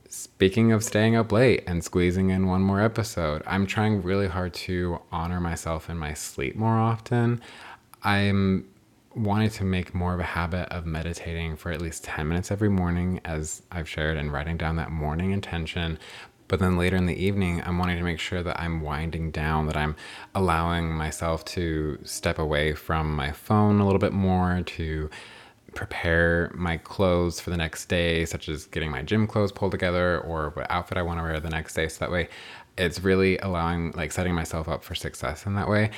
Speaking 0.08 0.72
of 0.72 0.84
staying 0.84 1.16
up 1.16 1.32
late 1.32 1.64
and 1.66 1.82
squeezing 1.82 2.30
in 2.30 2.46
one 2.46 2.62
more 2.62 2.80
episode, 2.80 3.42
I'm 3.46 3.66
trying 3.66 4.02
really 4.02 4.28
hard 4.28 4.54
to 4.54 5.00
honor 5.10 5.40
myself 5.40 5.90
in 5.90 5.98
my 5.98 6.14
sleep 6.14 6.56
more 6.56 6.78
often. 6.78 7.40
I'm 8.02 8.68
wanting 9.14 9.50
to 9.50 9.64
make 9.64 9.94
more 9.94 10.14
of 10.14 10.20
a 10.20 10.24
habit 10.24 10.68
of 10.70 10.86
meditating 10.86 11.56
for 11.56 11.70
at 11.70 11.80
least 11.80 12.04
10 12.04 12.28
minutes 12.28 12.50
every 12.50 12.68
morning, 12.68 13.20
as 13.24 13.62
I've 13.70 13.88
shared, 13.88 14.16
and 14.16 14.32
writing 14.32 14.56
down 14.56 14.76
that 14.76 14.90
morning 14.90 15.32
intention, 15.32 15.98
but 16.48 16.60
then 16.60 16.76
later 16.76 16.96
in 16.96 17.06
the 17.06 17.16
evening, 17.16 17.62
I'm 17.64 17.78
wanting 17.78 17.96
to 17.96 18.04
make 18.04 18.20
sure 18.20 18.42
that 18.42 18.60
I'm 18.60 18.80
winding 18.80 19.30
down, 19.30 19.66
that 19.66 19.76
I'm 19.76 19.96
allowing 20.34 20.92
myself 20.92 21.44
to 21.46 21.98
step 22.04 22.38
away 22.38 22.74
from 22.74 23.14
my 23.14 23.32
phone 23.32 23.80
a 23.80 23.84
little 23.84 23.98
bit 23.98 24.12
more, 24.12 24.62
to 24.62 25.10
prepare 25.74 26.52
my 26.54 26.76
clothes 26.76 27.40
for 27.40 27.50
the 27.50 27.56
next 27.56 27.86
day, 27.86 28.24
such 28.24 28.48
as 28.48 28.66
getting 28.66 28.90
my 28.90 29.02
gym 29.02 29.26
clothes 29.26 29.52
pulled 29.52 29.72
together 29.72 30.20
or 30.20 30.50
what 30.50 30.70
outfit 30.70 30.98
I 30.98 31.02
want 31.02 31.18
to 31.18 31.22
wear 31.24 31.40
the 31.40 31.50
next 31.50 31.74
day. 31.74 31.88
So 31.88 31.98
that 32.00 32.12
way, 32.12 32.28
it's 32.78 33.00
really 33.00 33.38
allowing, 33.38 33.92
like, 33.92 34.12
setting 34.12 34.34
myself 34.34 34.68
up 34.68 34.84
for 34.84 34.94
success 34.94 35.46
in 35.46 35.54
that 35.54 35.68
way. 35.68 35.90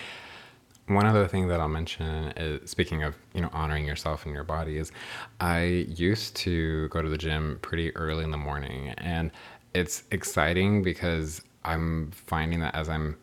One 0.88 1.04
other 1.04 1.26
thing 1.26 1.48
that 1.48 1.58
I'll 1.58 1.68
mention 1.68 2.32
is 2.36 2.70
speaking 2.70 3.02
of, 3.02 3.16
you 3.34 3.40
know, 3.40 3.50
honoring 3.52 3.84
yourself 3.86 4.24
and 4.24 4.32
your 4.32 4.44
body 4.44 4.78
is 4.78 4.92
I 5.40 5.62
used 5.88 6.36
to 6.36 6.88
go 6.90 7.02
to 7.02 7.08
the 7.08 7.18
gym 7.18 7.58
pretty 7.60 7.94
early 7.96 8.22
in 8.22 8.30
the 8.30 8.36
morning 8.36 8.90
and 8.90 9.32
it's 9.76 10.04
exciting 10.10 10.82
because 10.82 11.42
I'm 11.64 12.10
finding 12.12 12.60
that 12.60 12.74
as 12.74 12.88
I'm 12.88 13.16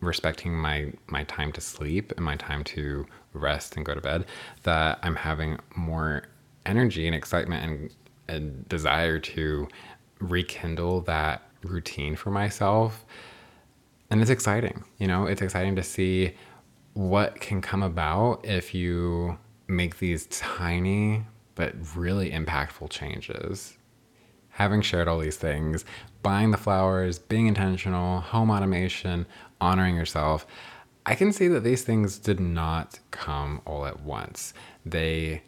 respecting 0.00 0.54
my 0.54 0.92
my 1.06 1.24
time 1.24 1.52
to 1.52 1.60
sleep 1.60 2.12
and 2.16 2.24
my 2.24 2.36
time 2.36 2.64
to 2.64 3.06
rest 3.32 3.76
and 3.76 3.86
go 3.86 3.94
to 3.94 4.00
bed 4.00 4.26
that 4.64 4.98
I'm 5.02 5.14
having 5.14 5.58
more 5.76 6.24
energy 6.66 7.06
and 7.06 7.14
excitement 7.14 7.64
and, 7.64 7.94
and 8.28 8.68
desire 8.68 9.18
to 9.20 9.68
rekindle 10.20 11.02
that 11.02 11.42
routine 11.62 12.16
for 12.16 12.30
myself. 12.30 13.04
And 14.10 14.20
it's 14.20 14.30
exciting, 14.30 14.84
you 14.98 15.06
know, 15.06 15.26
it's 15.26 15.42
exciting 15.42 15.76
to 15.76 15.82
see 15.82 16.34
what 16.94 17.40
can 17.40 17.60
come 17.60 17.84
about 17.84 18.44
if 18.44 18.74
you 18.74 19.38
make 19.68 19.98
these 19.98 20.26
tiny 20.26 21.24
but 21.54 21.74
really 21.94 22.30
impactful 22.30 22.90
changes. 22.90 23.77
Having 24.58 24.82
shared 24.82 25.06
all 25.06 25.20
these 25.20 25.36
things, 25.36 25.84
buying 26.22 26.50
the 26.50 26.56
flowers, 26.56 27.20
being 27.20 27.46
intentional, 27.46 28.20
home 28.20 28.50
automation, 28.50 29.24
honoring 29.60 29.94
yourself, 29.94 30.46
I 31.06 31.14
can 31.14 31.32
see 31.32 31.46
that 31.46 31.62
these 31.62 31.84
things 31.84 32.18
did 32.18 32.40
not 32.40 32.98
come 33.12 33.62
all 33.64 33.86
at 33.86 34.00
once. 34.00 34.52
They 34.84 35.42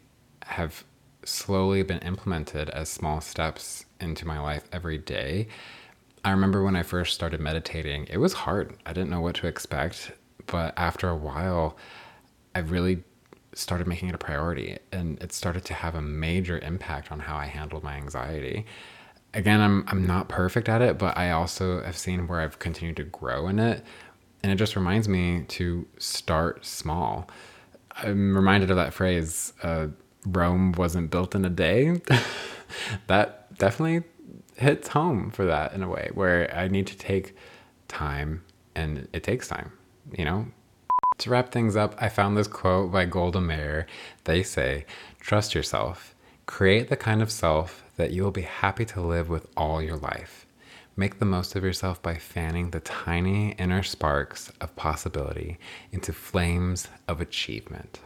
have 0.45 0.85
slowly 1.25 1.83
been 1.83 1.99
implemented 1.99 2.69
as 2.69 2.87
small 2.87 3.19
steps 3.19 3.85
into 3.99 4.25
my 4.25 4.39
life 4.39 4.63
every 4.71 4.97
day. 4.97 5.49
I 6.23 6.31
remember 6.31 6.63
when 6.63 6.77
I 6.77 6.83
first 6.83 7.13
started 7.13 7.41
meditating, 7.41 8.07
it 8.09 8.17
was 8.17 8.31
hard. 8.31 8.77
I 8.85 8.93
didn't 8.93 9.09
know 9.09 9.19
what 9.19 9.35
to 9.35 9.47
expect, 9.47 10.13
but 10.47 10.73
after 10.77 11.09
a 11.09 11.15
while, 11.17 11.75
I 12.55 12.59
really 12.59 13.03
started 13.53 13.87
making 13.87 14.07
it 14.07 14.15
a 14.15 14.17
priority 14.17 14.77
and 14.93 15.21
it 15.21 15.33
started 15.33 15.65
to 15.65 15.73
have 15.73 15.95
a 15.95 16.01
major 16.01 16.59
impact 16.59 17.11
on 17.11 17.19
how 17.19 17.35
I 17.35 17.47
handled 17.47 17.83
my 17.83 17.95
anxiety. 17.97 18.65
Again, 19.33 19.61
I'm 19.61 19.85
I'm 19.87 20.05
not 20.05 20.27
perfect 20.27 20.67
at 20.67 20.81
it, 20.81 20.97
but 20.97 21.17
I 21.17 21.31
also 21.31 21.81
have 21.83 21.97
seen 21.97 22.27
where 22.27 22.41
I've 22.41 22.59
continued 22.59 22.97
to 22.97 23.03
grow 23.03 23.47
in 23.47 23.59
it. 23.59 23.83
And 24.43 24.51
it 24.51 24.55
just 24.55 24.75
reminds 24.75 25.07
me 25.07 25.43
to 25.49 25.87
start 25.97 26.65
small. 26.65 27.29
I'm 27.91 28.35
reminded 28.35 28.71
of 28.71 28.77
that 28.77 28.93
phrase, 28.93 29.53
uh, 29.61 29.87
Rome 30.25 30.71
wasn't 30.73 31.11
built 31.11 31.35
in 31.35 31.45
a 31.45 31.49
day. 31.49 32.01
that 33.07 33.57
definitely 33.57 34.03
hits 34.55 34.89
home 34.89 35.31
for 35.31 35.45
that 35.45 35.73
in 35.73 35.83
a 35.83 35.89
way 35.89 36.09
where 36.13 36.53
I 36.55 36.67
need 36.67 36.87
to 36.87 36.97
take 36.97 37.35
time 37.87 38.43
and 38.75 39.07
it 39.13 39.23
takes 39.23 39.47
time, 39.47 39.71
you 40.17 40.25
know, 40.25 40.47
to 41.21 41.29
wrap 41.29 41.51
things 41.51 41.75
up, 41.75 41.95
I 41.99 42.09
found 42.09 42.35
this 42.35 42.47
quote 42.47 42.91
by 42.91 43.05
Golda 43.05 43.41
Meir. 43.41 43.85
They 44.23 44.43
say, 44.43 44.85
Trust 45.19 45.53
yourself. 45.53 46.15
Create 46.51 46.89
the 46.89 46.97
kind 46.97 47.21
of 47.21 47.31
self 47.31 47.81
that 47.95 48.11
you 48.11 48.23
will 48.23 48.29
be 48.29 48.41
happy 48.41 48.83
to 48.83 48.99
live 48.99 49.29
with 49.29 49.47
all 49.55 49.81
your 49.81 49.95
life. 49.95 50.45
Make 50.97 51.17
the 51.17 51.25
most 51.25 51.55
of 51.55 51.63
yourself 51.63 52.01
by 52.01 52.15
fanning 52.15 52.71
the 52.71 52.81
tiny 52.81 53.53
inner 53.53 53.83
sparks 53.83 54.51
of 54.59 54.75
possibility 54.75 55.57
into 55.93 56.11
flames 56.11 56.89
of 57.07 57.21
achievement. 57.21 58.01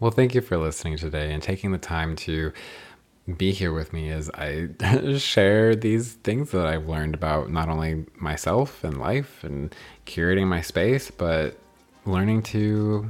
Well, 0.00 0.10
thank 0.10 0.34
you 0.34 0.40
for 0.40 0.58
listening 0.58 0.98
today 0.98 1.32
and 1.32 1.40
taking 1.40 1.70
the 1.70 1.78
time 1.78 2.16
to 2.16 2.52
be 3.36 3.52
here 3.52 3.72
with 3.72 3.92
me 3.92 4.10
as 4.10 4.28
I 4.30 4.70
share 5.18 5.76
these 5.76 6.14
things 6.14 6.50
that 6.50 6.66
I've 6.66 6.88
learned 6.88 7.14
about 7.14 7.48
not 7.48 7.68
only 7.68 8.06
myself 8.16 8.82
and 8.82 8.98
life 8.98 9.44
and 9.44 9.72
curating 10.04 10.48
my 10.48 10.62
space, 10.62 11.12
but 11.12 11.56
learning 12.06 12.42
to 12.42 13.08